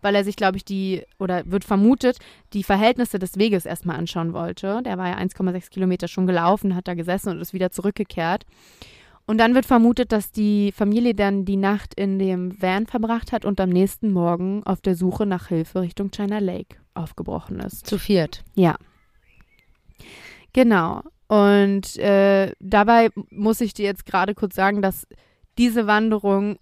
[0.00, 2.18] weil er sich, glaube ich, die, oder wird vermutet,
[2.54, 4.80] die Verhältnisse des Weges erstmal anschauen wollte.
[4.82, 8.46] Der war ja 1,6 Kilometer schon gelaufen, hat da gesessen und ist wieder zurückgekehrt.
[9.26, 13.44] Und dann wird vermutet, dass die Familie dann die Nacht in dem Van verbracht hat
[13.44, 17.86] und am nächsten Morgen auf der Suche nach Hilfe Richtung China Lake aufgebrochen ist.
[17.86, 18.44] Zu viert.
[18.54, 18.76] Ja.
[20.52, 21.02] Genau.
[21.28, 25.06] Und äh, dabei muss ich dir jetzt gerade kurz sagen, dass
[25.58, 26.58] diese Wanderung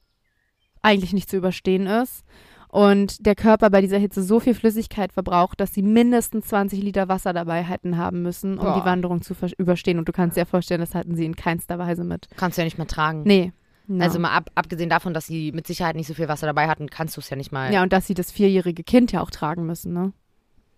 [0.83, 2.25] eigentlich nicht zu überstehen ist
[2.69, 7.09] und der Körper bei dieser Hitze so viel Flüssigkeit verbraucht, dass sie mindestens 20 Liter
[7.09, 8.81] Wasser dabei hätten haben müssen, um Boah.
[8.81, 9.99] die Wanderung zu überstehen.
[9.99, 12.29] Und du kannst dir vorstellen, das hatten sie in keinster Weise mit.
[12.37, 13.23] Kannst du ja nicht mehr tragen.
[13.25, 13.53] Nee.
[13.87, 14.03] No.
[14.03, 16.91] Also mal ab, abgesehen davon, dass sie mit Sicherheit nicht so viel Wasser dabei hatten,
[16.91, 17.73] kannst du es ja nicht mal.
[17.73, 20.13] ja, und dass sie das vierjährige Kind ja auch tragen müssen, ne?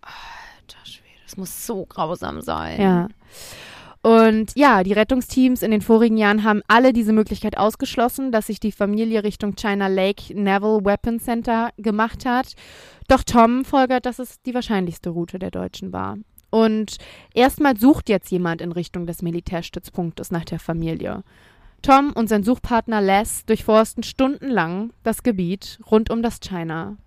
[0.01, 2.81] Alter Schwede, das muss so grausam sein.
[2.81, 3.07] Ja.
[4.01, 8.61] Und ja, die Rettungsteams in den vorigen Jahren haben alle diese Möglichkeit ausgeschlossen, dass sich
[8.61, 12.53] die Familie Richtung China Lake Naval Weapon Center gemacht hat.
[13.09, 16.17] Doch Tom folgert, dass es die wahrscheinlichste Route der Deutschen war.
[16.49, 16.97] Und
[17.33, 21.23] erstmal sucht jetzt jemand in Richtung des Militärstützpunktes nach der Familie.
[21.81, 26.97] Tom und sein Suchpartner Les durchforsten stundenlang das Gebiet rund um das China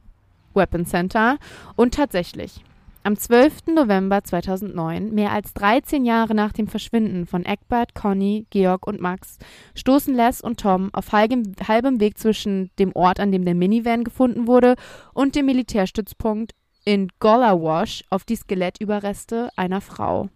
[0.55, 1.39] Weapon Center
[1.77, 2.63] und tatsächlich,
[3.05, 3.75] Am 12.
[3.75, 9.39] November 2009, mehr als 13 Jahre nach dem Verschwinden von Egbert, Conny, Georg und Max,
[9.75, 14.05] stoßen Les und Tom auf halbem, halbem Weg zwischen dem Ort, an dem der Minivan
[14.05, 14.77] gefunden wurde,
[15.15, 16.53] und dem Militärstützpunkt
[16.85, 20.29] in Golawash auf die Skelettüberreste einer Frau.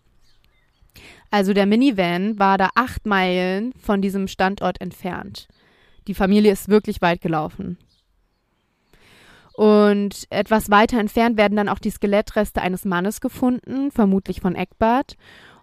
[1.31, 5.47] Also der Minivan war da acht Meilen von diesem Standort entfernt.
[6.09, 7.79] Die Familie ist wirklich weit gelaufen.
[9.57, 15.17] Und etwas weiter entfernt werden dann auch die Skelettreste eines Mannes gefunden, vermutlich von Eckbart.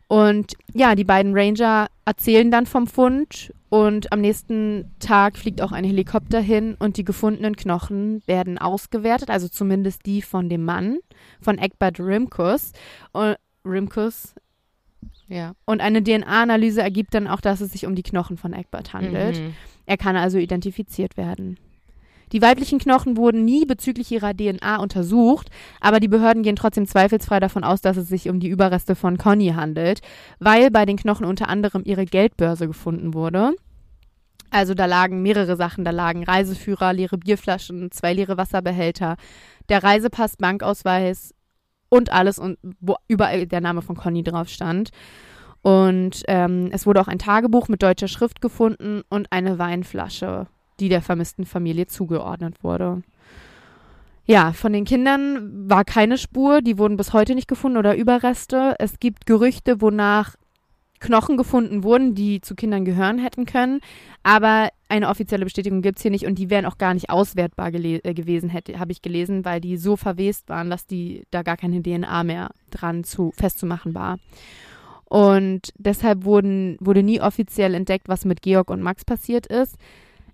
[0.08, 5.72] Und ja, die beiden Ranger erzählen dann vom Fund und am nächsten Tag fliegt auch
[5.72, 10.98] ein Helikopter hin und die gefundenen Knochen werden ausgewertet, also zumindest die von dem Mann,
[11.39, 12.74] von Eckbert Rimkus.
[13.12, 14.34] Und Rimkus,
[15.28, 15.54] ja.
[15.66, 19.39] Und eine DNA-Analyse ergibt dann auch, dass es sich um die Knochen von Eckbert handelt.
[19.39, 19.54] Mhm.
[19.86, 21.58] Er kann also identifiziert werden.
[22.34, 27.39] Die weiblichen Knochen wurden nie bezüglich ihrer DNA untersucht, aber die Behörden gehen trotzdem zweifelsfrei
[27.39, 30.01] davon aus, dass es sich um die Überreste von Conny handelt,
[30.39, 33.53] weil bei den Knochen unter anderem ihre Geldbörse gefunden wurde.
[34.49, 39.15] Also da lagen mehrere Sachen, da lagen Reiseführer, leere Bierflaschen, zwei leere Wasserbehälter,
[39.69, 41.36] der Reisepass, Bankausweis
[41.89, 44.89] und alles, und wo überall der Name von Conny drauf stand.
[45.61, 50.47] Und ähm, es wurde auch ein Tagebuch mit deutscher Schrift gefunden und eine Weinflasche
[50.80, 53.03] die der vermissten Familie zugeordnet wurde.
[54.26, 58.76] Ja, von den Kindern war keine Spur, die wurden bis heute nicht gefunden oder Überreste.
[58.80, 60.36] Es gibt Gerüchte, wonach
[61.03, 63.82] Knochen gefunden wurden, die zu Kindern gehören hätten können,
[64.24, 67.74] aber eine offizielle Bestätigung gibt es hier nicht und die wären auch gar nicht auswertbar
[67.74, 71.84] äh, gewesen, habe ich gelesen, weil die so verwest waren, dass die da gar keine
[71.84, 74.17] DNA mehr dran zu festzumachen war.
[75.05, 79.76] Und deshalb wurden, wurde nie offiziell entdeckt, was mit Georg und Max passiert ist.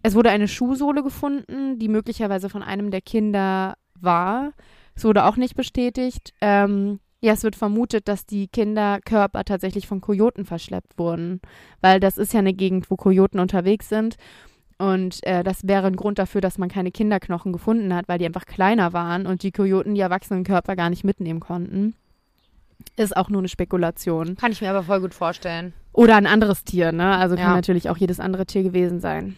[0.01, 4.53] Es wurde eine Schuhsohle gefunden, die möglicherweise von einem der Kinder war.
[4.95, 6.33] Es wurde auch nicht bestätigt.
[6.41, 11.41] Ähm, ja, es wird vermutet, dass die Kinderkörper tatsächlich von Kojoten verschleppt wurden,
[11.81, 14.15] weil das ist ja eine Gegend, wo Kojoten unterwegs sind.
[14.77, 18.25] Und äh, das wäre ein Grund dafür, dass man keine Kinderknochen gefunden hat, weil die
[18.25, 21.95] einfach kleiner waren und die Kojoten die erwachsenen Körper gar nicht mitnehmen konnten.
[22.95, 24.37] Ist auch nur eine Spekulation.
[24.37, 25.73] Kann ich mir aber voll gut vorstellen.
[25.91, 27.17] Oder ein anderes Tier, ne?
[27.17, 27.55] Also kann ja.
[27.55, 29.35] natürlich auch jedes andere Tier gewesen sein.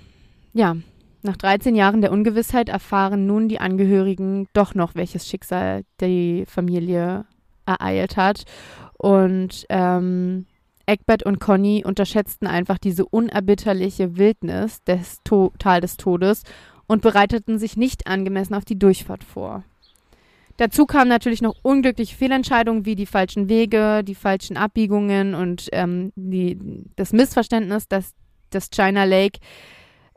[0.54, 0.76] Ja,
[1.24, 7.26] nach 13 Jahren der Ungewissheit erfahren nun die Angehörigen doch noch, welches Schicksal die Familie
[7.66, 8.44] ereilt hat.
[8.98, 10.46] Und ähm,
[10.86, 16.44] Egbert und Conny unterschätzten einfach diese unerbitterliche Wildnis des to Tal des Todes
[16.88, 19.64] und bereiteten sich nicht angemessen auf die Durchfahrt vor.
[20.58, 26.12] Dazu kamen natürlich noch unglückliche Fehlentscheidungen wie die falschen Wege, die falschen Abbiegungen und ähm,
[26.16, 26.60] die,
[26.96, 28.14] das Missverständnis, dass
[28.50, 29.40] das China Lake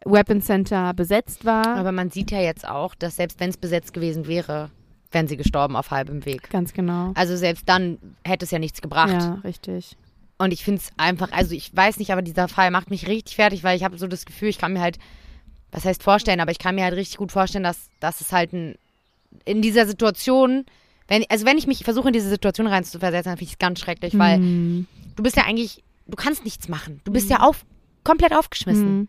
[0.05, 1.67] Weapon Center besetzt war.
[1.77, 4.71] Aber man sieht ja jetzt auch, dass selbst wenn es besetzt gewesen wäre,
[5.11, 6.51] wären sie gestorben auf halbem Weg.
[6.51, 7.13] Ganz genau.
[7.15, 9.13] Also selbst dann hätte es ja nichts gebracht.
[9.13, 9.97] Ja, richtig.
[10.37, 13.37] Und ich finde es einfach, also ich weiß nicht, aber dieser Fall macht mich richtig
[13.37, 14.99] fertig, weil ich habe so das Gefühl, ich kann mir halt,
[15.71, 18.53] was heißt vorstellen, aber ich kann mir halt richtig gut vorstellen, dass, dass es halt
[18.53, 18.75] ein,
[19.45, 20.67] in dieser Situation,
[21.07, 23.79] wenn, also wenn ich mich versuche, in diese Situation reinzuversetzen, dann finde ich es ganz
[23.81, 24.87] schrecklich, weil mm.
[25.17, 27.01] du bist ja eigentlich, du kannst nichts machen.
[27.05, 27.33] Du bist mm.
[27.33, 27.65] ja auf,
[28.03, 29.03] komplett aufgeschmissen.
[29.03, 29.09] Mm.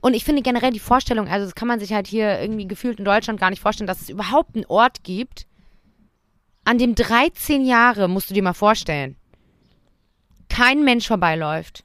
[0.00, 2.98] Und ich finde generell die Vorstellung, also das kann man sich halt hier irgendwie gefühlt
[2.98, 5.46] in Deutschland gar nicht vorstellen, dass es überhaupt einen Ort gibt,
[6.64, 9.16] an dem 13 Jahre, musst du dir mal vorstellen,
[10.48, 11.84] kein Mensch vorbeiläuft.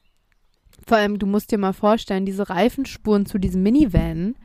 [0.86, 4.36] Vor allem, du musst dir mal vorstellen, diese Reifenspuren zu diesem Minivan,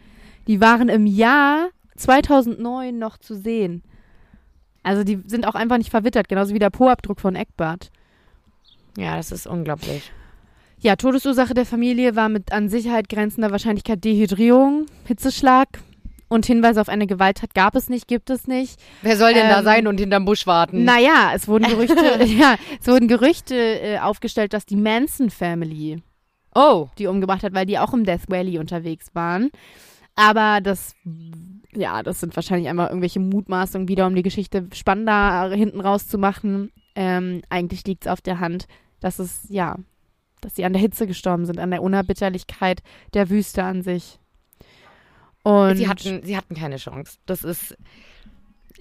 [0.47, 3.83] die waren im Jahr 2009 noch zu sehen.
[4.83, 7.91] Also die sind auch einfach nicht verwittert, genauso wie der Po-Abdruck von Eckbart.
[8.97, 10.13] Ja, das ist unglaublich.
[10.85, 15.67] Ja, Todesursache der Familie war mit an Sicherheit grenzender Wahrscheinlichkeit Dehydrierung, Hitzeschlag
[16.29, 18.79] und Hinweise auf eine Gewalttat gab es nicht, gibt es nicht.
[19.01, 20.85] Wer soll denn ähm, da sein und hinterm Busch warten?
[20.85, 26.03] Naja, es wurden Gerüchte, ja, es wurden Gerüchte äh, aufgestellt, dass die Manson Family
[26.55, 26.89] oh.
[26.99, 29.49] die umgebracht hat, weil die auch im Death Valley unterwegs waren.
[30.17, 30.95] Aber das,
[31.75, 36.73] ja, das sind wahrscheinlich einfach irgendwelche Mutmaßungen wieder, um die Geschichte spannender hinten rauszumachen.
[36.95, 38.67] Ähm, eigentlich liegt es auf der Hand,
[39.01, 39.79] dass es, ja,
[40.45, 42.83] dass sie an der Hitze gestorben sind, an der Unerbitterlichkeit
[43.15, 44.19] der Wüste an sich.
[45.43, 47.19] Und sie hatten, sie hatten keine Chance.
[47.27, 47.77] Das ist,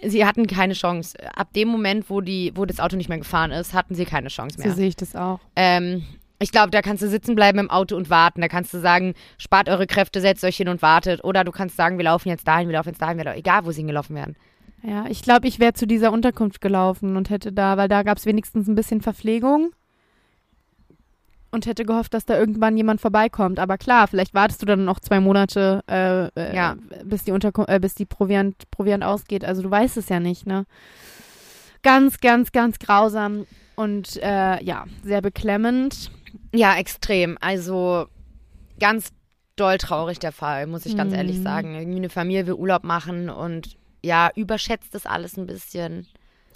[0.02, 1.18] sie hatten keine Chance.
[1.36, 4.30] Ab dem Moment, wo die, wo das Auto nicht mehr gefahren ist, hatten sie keine
[4.30, 4.70] Chance mehr.
[4.70, 5.40] So sehe ich das auch.
[5.56, 6.04] Ähm,
[6.40, 8.42] ich glaube, da kannst du sitzen bleiben im Auto und warten.
[8.42, 11.24] Da kannst du sagen, spart eure Kräfte, setzt euch hin und wartet.
[11.24, 13.66] Oder du kannst sagen, wir laufen jetzt dahin, wir laufen jetzt dahin, wir laufen, egal
[13.66, 14.36] wo sie hingelaufen werden.
[14.84, 18.18] Ja, ich glaube, ich wäre zu dieser Unterkunft gelaufen und hätte da, weil da gab
[18.18, 19.72] es wenigstens ein bisschen Verpflegung
[21.54, 23.60] und hätte gehofft, dass da irgendwann jemand vorbeikommt.
[23.60, 26.76] Aber klar, vielleicht wartest du dann noch zwei Monate, äh, äh, ja.
[27.04, 29.46] bis die, Unterko äh, bis die Proviant, Proviant ausgeht.
[29.46, 30.66] Also du weißt es ja nicht, ne?
[31.84, 33.46] ganz, ganz, ganz grausam
[33.76, 36.12] und äh, ja, sehr beklemmend.
[36.54, 37.38] Ja, extrem.
[37.42, 38.08] Also
[38.80, 39.12] ganz
[39.56, 41.18] doll traurig der Fall, muss ich ganz Mhm.
[41.18, 41.76] ehrlich sagen.
[41.76, 46.08] Irgendwie eine Familie will Urlaub machen und ja, überschätzt das alles ein bisschen.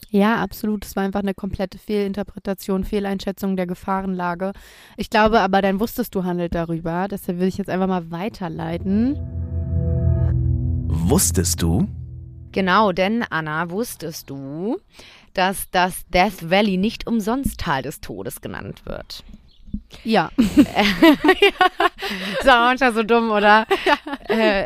[0.09, 0.85] Ja, absolut.
[0.85, 4.53] Es war einfach eine komplette Fehlinterpretation, Fehleinschätzung der Gefahrenlage.
[4.95, 7.07] Ich glaube aber, dann wusstest du handelt darüber.
[7.09, 9.17] Deshalb will ich jetzt einfach mal weiterleiten.
[10.87, 11.87] Wusstest du?
[12.51, 14.77] Genau, denn Anna, wusstest du,
[15.33, 19.23] dass das Death Valley nicht umsonst Tal des Todes genannt wird?
[20.03, 20.31] Ja.
[20.37, 23.65] Ist auch manchmal so dumm, oder?
[24.27, 24.65] äh,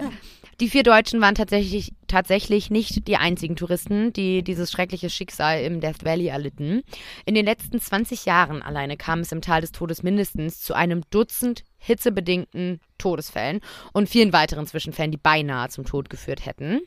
[0.62, 5.82] die vier Deutschen waren tatsächlich, tatsächlich nicht die einzigen Touristen, die dieses schreckliche Schicksal im
[5.82, 6.84] Death Valley erlitten.
[7.26, 11.01] In den letzten 20 Jahren alleine kam es im Tal des Todes mindestens zu einem
[11.09, 13.59] Dutzend hitzebedingten Todesfällen
[13.91, 16.82] und vielen weiteren Zwischenfällen, die beinahe zum Tod geführt hätten.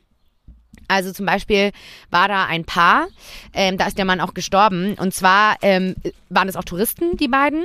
[0.88, 1.72] Also zum Beispiel
[2.10, 3.08] war da ein Paar,
[3.52, 4.94] ähm, da ist der Mann auch gestorben.
[4.94, 5.94] Und zwar ähm,
[6.28, 7.64] waren es auch Touristen, die beiden.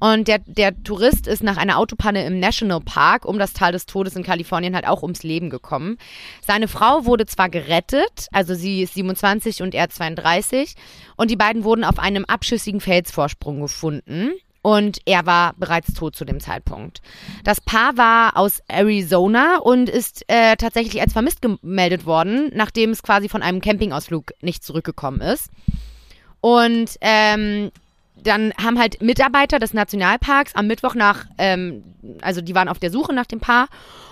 [0.00, 3.86] Und der, der Tourist ist nach einer Autopanne im National Park um das Tal des
[3.86, 5.98] Todes in Kalifornien halt auch ums Leben gekommen.
[6.46, 10.74] Seine Frau wurde zwar gerettet, also sie ist 27 und er 32.
[11.16, 14.32] Und die beiden wurden auf einem abschüssigen Felsvorsprung gefunden.
[14.66, 17.00] Und er war bereits tot zu dem Zeitpunkt.
[17.44, 23.04] Das Paar war aus Arizona und ist äh, tatsächlich als vermisst gemeldet worden, nachdem es
[23.04, 25.50] quasi von einem Campingausflug nicht zurückgekommen ist.
[26.40, 27.70] Und ähm,
[28.16, 31.84] dann haben halt Mitarbeiter des Nationalparks am Mittwoch nach, ähm,
[32.20, 33.68] also die waren auf der Suche nach dem Paar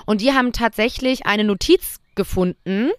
[0.06, 2.92] und die haben tatsächlich eine Notiz gefunden,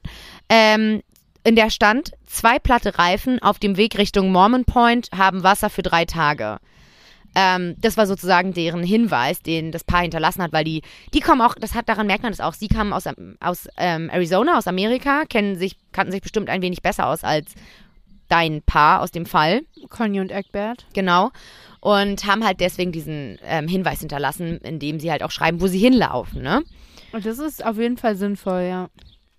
[0.50, 1.04] ähm,
[1.46, 5.84] in der stand, zwei platte Reifen auf dem Weg Richtung Mormon Point haben Wasser für
[5.84, 6.60] drei Tage.
[7.36, 10.82] Ähm, das war sozusagen deren Hinweis, den das Paar hinterlassen hat, weil die,
[11.14, 13.04] die kommen auch, das hat, daran merkt man das auch, sie kamen aus,
[13.42, 17.54] aus ähm, Arizona, aus Amerika, kennen sich, kannten sich bestimmt ein wenig besser aus als
[18.30, 19.62] dein Paar aus dem Fall.
[19.90, 20.86] Conny und Eckbert.
[20.94, 21.32] Genau.
[21.82, 25.78] Und haben halt deswegen diesen ähm, Hinweis hinterlassen, indem sie halt auch schreiben, wo sie
[25.78, 26.64] hinlaufen, ne?
[27.12, 28.90] Und das ist auf jeden Fall sinnvoll, ja.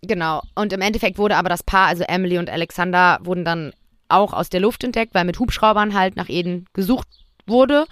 [0.03, 0.43] Genau.
[0.55, 3.73] Und im Endeffekt wurde aber das Paar, also Emily und Alexander, wurden dann
[4.09, 7.09] auch aus der Luft entdeckt, weil mit Hubschraubern halt nach ihnen gesucht
[7.47, 7.87] wurde.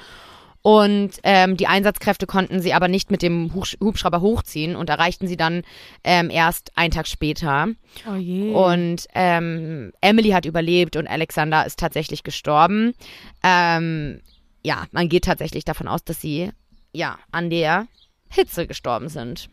[0.66, 5.26] Und ähm, die Einsatzkräfte konnten sie aber nicht mit dem Hubsch- Hubschrauber hochziehen und erreichten
[5.26, 5.62] sie dann
[6.04, 7.68] ähm, erst einen Tag später.
[8.10, 8.50] Oh je.
[8.50, 12.94] Und ähm, Emily hat überlebt und Alexander ist tatsächlich gestorben.
[13.42, 14.22] Ähm,
[14.62, 16.50] ja, man geht tatsächlich davon aus, dass sie
[16.94, 17.86] ja an der
[18.30, 19.50] Hitze gestorben sind.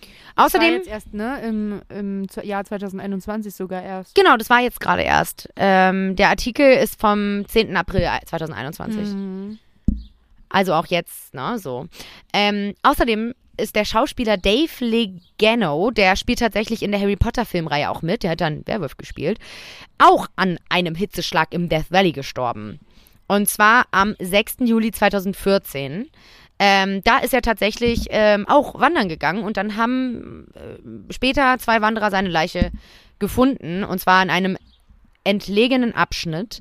[0.00, 4.14] Das war Außerdem, jetzt erst, ne, im, im Jahr 2021 sogar erst.
[4.14, 5.48] genau, das war jetzt gerade erst.
[5.56, 7.76] Ähm, der Artikel ist vom 10.
[7.76, 9.08] April 2021.
[9.08, 9.58] Mhm.
[10.48, 11.86] Also auch jetzt, ne, so.
[12.32, 17.90] Ähm, außerdem ist der Schauspieler Dave Legano, der spielt tatsächlich in der Harry Potter Filmreihe
[17.90, 19.38] auch mit, der hat dann Werwolf gespielt,
[19.98, 22.80] auch an einem Hitzeschlag im Death Valley gestorben.
[23.28, 24.56] Und zwar am 6.
[24.60, 26.10] Juli 2014.
[26.62, 31.80] Ähm, da ist er tatsächlich ähm, auch wandern gegangen und dann haben äh, später zwei
[31.80, 32.70] Wanderer seine Leiche
[33.18, 34.58] gefunden und zwar in einem
[35.24, 36.60] entlegenen Abschnitt.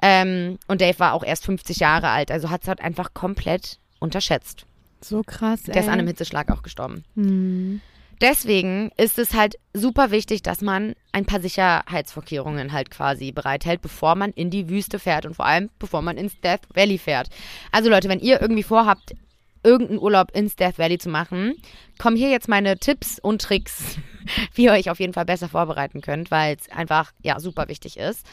[0.00, 3.78] Ähm, und Dave war auch erst 50 Jahre alt, also hat es halt einfach komplett
[3.98, 4.66] unterschätzt.
[5.00, 5.72] So krass, ey.
[5.72, 7.04] Der ist an einem Hitzeschlag auch gestorben.
[7.16, 7.80] Mhm.
[8.20, 14.14] Deswegen ist es halt super wichtig, dass man ein paar Sicherheitsvorkehrungen halt quasi bereithält, bevor
[14.14, 17.30] man in die Wüste fährt und vor allem bevor man ins Death Valley fährt.
[17.72, 19.14] Also Leute, wenn ihr irgendwie vorhabt,
[19.62, 21.54] irgendeinen Urlaub ins Death Valley zu machen,
[21.98, 23.98] kommen hier jetzt meine Tipps und Tricks,
[24.54, 27.98] wie ihr euch auf jeden Fall besser vorbereiten könnt, weil es einfach ja super wichtig
[27.98, 28.26] ist,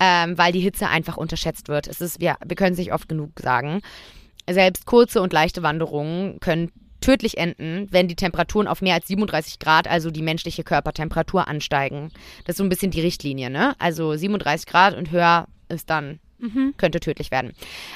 [0.00, 1.88] ähm, weil die Hitze einfach unterschätzt wird.
[1.88, 3.82] Es ist, wir, wir können es nicht oft genug sagen.
[4.48, 9.58] Selbst kurze und leichte Wanderungen können tödlich enden, wenn die Temperaturen auf mehr als 37
[9.58, 12.10] Grad, also die menschliche Körpertemperatur, ansteigen.
[12.44, 13.74] Das ist so ein bisschen die Richtlinie, ne?
[13.78, 16.18] Also 37 Grad und höher ist dann,
[16.76, 17.52] könnte tödlich werden.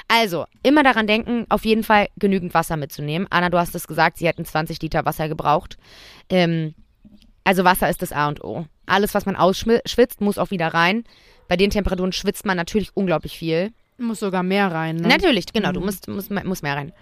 [0.08, 3.26] Also, immer daran denken, auf jeden Fall genügend Wasser mitzunehmen.
[3.30, 5.78] Anna, du hast es gesagt, sie hätten 20 Liter Wasser gebraucht.
[6.28, 6.74] Ähm,
[7.44, 8.66] also Wasser ist das A und O.
[8.86, 11.04] Alles, was man ausschwitzt, muss auch wieder rein.
[11.48, 13.72] Bei den Temperaturen schwitzt man natürlich unglaublich viel.
[13.98, 15.08] Muss sogar mehr rein, ne?
[15.08, 16.92] Natürlich, genau, du musst, musst, musst mehr rein.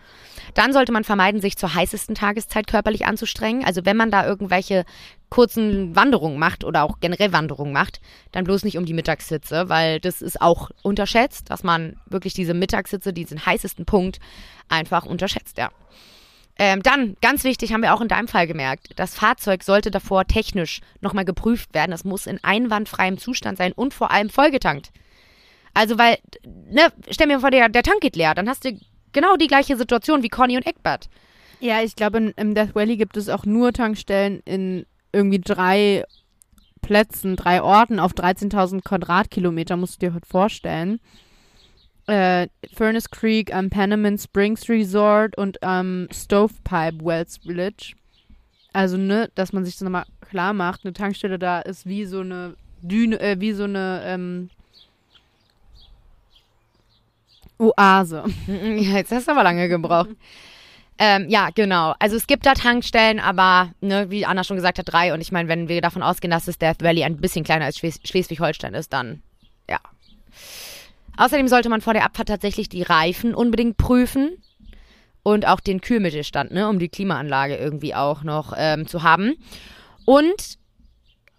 [0.55, 3.65] Dann sollte man vermeiden, sich zur heißesten Tageszeit körperlich anzustrengen.
[3.65, 4.85] Also wenn man da irgendwelche
[5.29, 8.01] kurzen Wanderungen macht oder auch generell Wanderungen macht,
[8.33, 12.55] dann bloß nicht um die Mittagshitze, weil das ist auch unterschätzt, dass man wirklich diese
[12.55, 14.19] Mittagshitze, diesen heißesten Punkt
[14.69, 15.71] einfach unterschätzt, ja.
[16.59, 20.27] Ähm, dann, ganz wichtig, haben wir auch in deinem Fall gemerkt, das Fahrzeug sollte davor
[20.27, 21.93] technisch nochmal geprüft werden.
[21.93, 24.91] Es muss in einwandfreiem Zustand sein und vor allem vollgetankt.
[25.75, 28.79] Also, weil, ne, stell mir vor, der, der Tank geht leer, dann hast du
[29.13, 31.09] genau die gleiche Situation wie Conny und Eckbert.
[31.61, 36.05] Ja, ich glaube, im Death Valley gibt es auch nur Tankstellen in irgendwie drei
[36.81, 41.01] Plätzen, drei Orten auf 13.000 Quadratkilometer, musst du dir heute vorstellen.
[42.07, 47.95] Äh, Furnace Creek am Panamint Springs Resort und am Stovepipe Wells Village.
[48.73, 52.21] Also, ne, dass man sich das nochmal klar macht, eine Tankstelle da ist wie so
[52.21, 54.51] eine Düne, äh, wie so eine ähm,
[57.61, 58.25] Oase.
[58.47, 60.11] Jetzt hast du aber lange gebraucht.
[60.99, 61.95] Ähm, ja, genau.
[61.99, 65.15] Also es gibt da Tankstellen, aber ne, wie Anna schon gesagt hat, drei.
[65.15, 67.79] Und ich meine, wenn wir davon ausgehen, dass das Death Valley ein bisschen kleiner als
[67.79, 69.23] Schles Schleswig-Holstein ist, dann
[69.69, 69.79] ja.
[71.17, 74.43] Außerdem sollte man vor der Abfahrt tatsächlich die Reifen unbedingt prüfen
[75.23, 79.35] und auch den Kühlmittelstand, ne, um die Klimaanlage irgendwie auch noch ähm, zu haben.
[80.05, 80.59] Und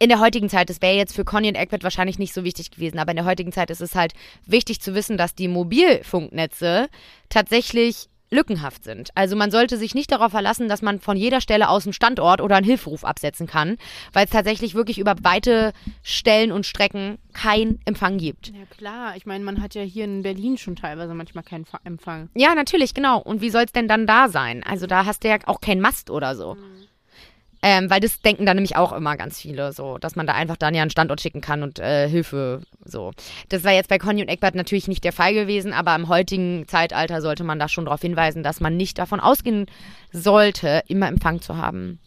[0.02, 2.72] in der heutigen Zeit, das wäre jetzt für Conny und Egbert wahrscheinlich nicht so wichtig
[2.72, 4.14] gewesen, aber in der heutigen Zeit ist es halt
[4.48, 6.90] wichtig zu wissen, dass die Mobilfunknetze
[7.30, 9.10] tatsächlich lückenhaft sind.
[9.14, 12.42] Also man sollte sich nicht darauf verlassen, dass man von jeder Stelle aus einen Standort
[12.42, 13.78] oder einen Hilferuf absetzen kann,
[14.14, 18.48] weil es tatsächlich wirklich über weite Stellen und Strecken keinen Empfang gibt.
[18.48, 21.82] Ja klar, ich meine, man hat ja hier in Berlin schon teilweise manchmal keinen Fa-
[21.84, 22.30] Empfang.
[22.34, 23.20] Ja, natürlich, genau.
[23.20, 24.64] Und wie soll es denn dann da sein?
[24.64, 26.56] Also da hast du ja auch keinen Mast oder so.
[27.64, 30.58] Ähm, weil das denken dann nämlich auch immer ganz viele, so, dass man da einfach
[30.58, 33.12] dann ja einen Standort schicken kann und äh, Hilfe so.
[33.50, 36.68] Das war jetzt bei Conny und Eckbert natürlich nicht der Fall gewesen, aber im heutigen
[36.68, 39.68] Zeitalter sollte man da schon darauf hinweisen, dass man nicht davon ausgehen
[40.12, 42.00] sollte, immer Empfang zu haben.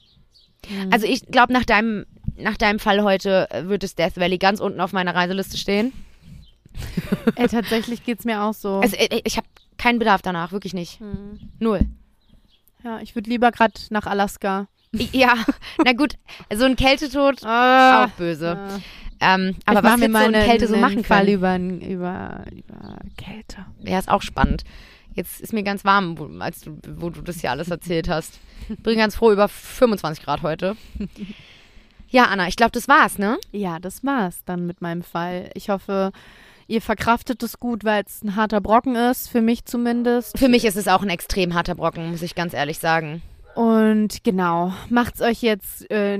[0.90, 4.60] Also ich glaube, nach deinem, nach deinem Fall heute äh, wird es Death Valley ganz
[4.60, 5.92] unten auf meiner Reiseliste stehen.
[7.36, 8.80] Ey, tatsächlich geht's mir auch so.
[8.80, 9.46] Also äh, ich habe
[9.78, 11.00] keinen Bedarf danach, wirklich nicht.
[11.00, 11.38] Hm.
[11.58, 11.80] Null.
[12.82, 14.66] Ja, ich würde lieber gerade nach Alaska.
[15.12, 15.34] Ja,
[15.84, 16.14] na gut,
[16.54, 18.56] so ein Kältetod Ah, auch böse.
[19.20, 19.34] Ja.
[19.34, 21.80] Ähm, aber was so mal ein einen- Kälte so machen Fall können?
[21.80, 23.64] über, über, über Kälte.
[23.82, 24.64] Ja, ist auch spannend.
[25.14, 28.38] Jetzt ist mir ganz warm, wo, als du, wo du das hier alles erzählt hast.
[28.82, 30.76] Bin ganz froh über 25 Grad heute.
[32.08, 33.38] Ja, Anna, ich glaube, das war's, ne?
[33.52, 35.50] Ja, das war's dann mit meinem Fall.
[35.54, 36.12] Ich hoffe,
[36.66, 40.38] ihr verkraftet es gut, weil es ein harter Brocken ist, für mich zumindest.
[40.38, 43.22] Für mich ist es auch ein extrem harter Brocken, muss ich ganz ehrlich sagen.
[43.54, 46.18] Und genau, macht's euch jetzt, äh,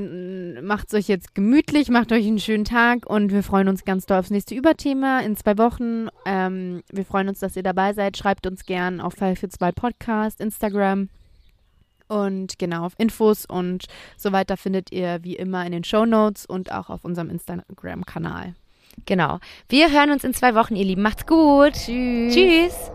[0.63, 4.19] macht's euch jetzt gemütlich, macht euch einen schönen Tag und wir freuen uns ganz doll
[4.19, 6.09] aufs nächste Überthema in zwei Wochen.
[6.27, 8.17] Ähm, wir freuen uns, dass ihr dabei seid.
[8.17, 11.09] Schreibt uns gern auf Fall für zwei Podcast, Instagram
[12.07, 16.47] und genau auf Infos und so weiter findet ihr wie immer in den Show Notes
[16.47, 18.55] und auch auf unserem Instagram-Kanal.
[19.07, 19.41] Genau.
[19.69, 21.03] Wir hören uns in zwei Wochen, ihr Lieben.
[21.03, 21.73] Macht's gut.
[21.73, 22.35] Tschüss.
[22.35, 22.94] Tschüss.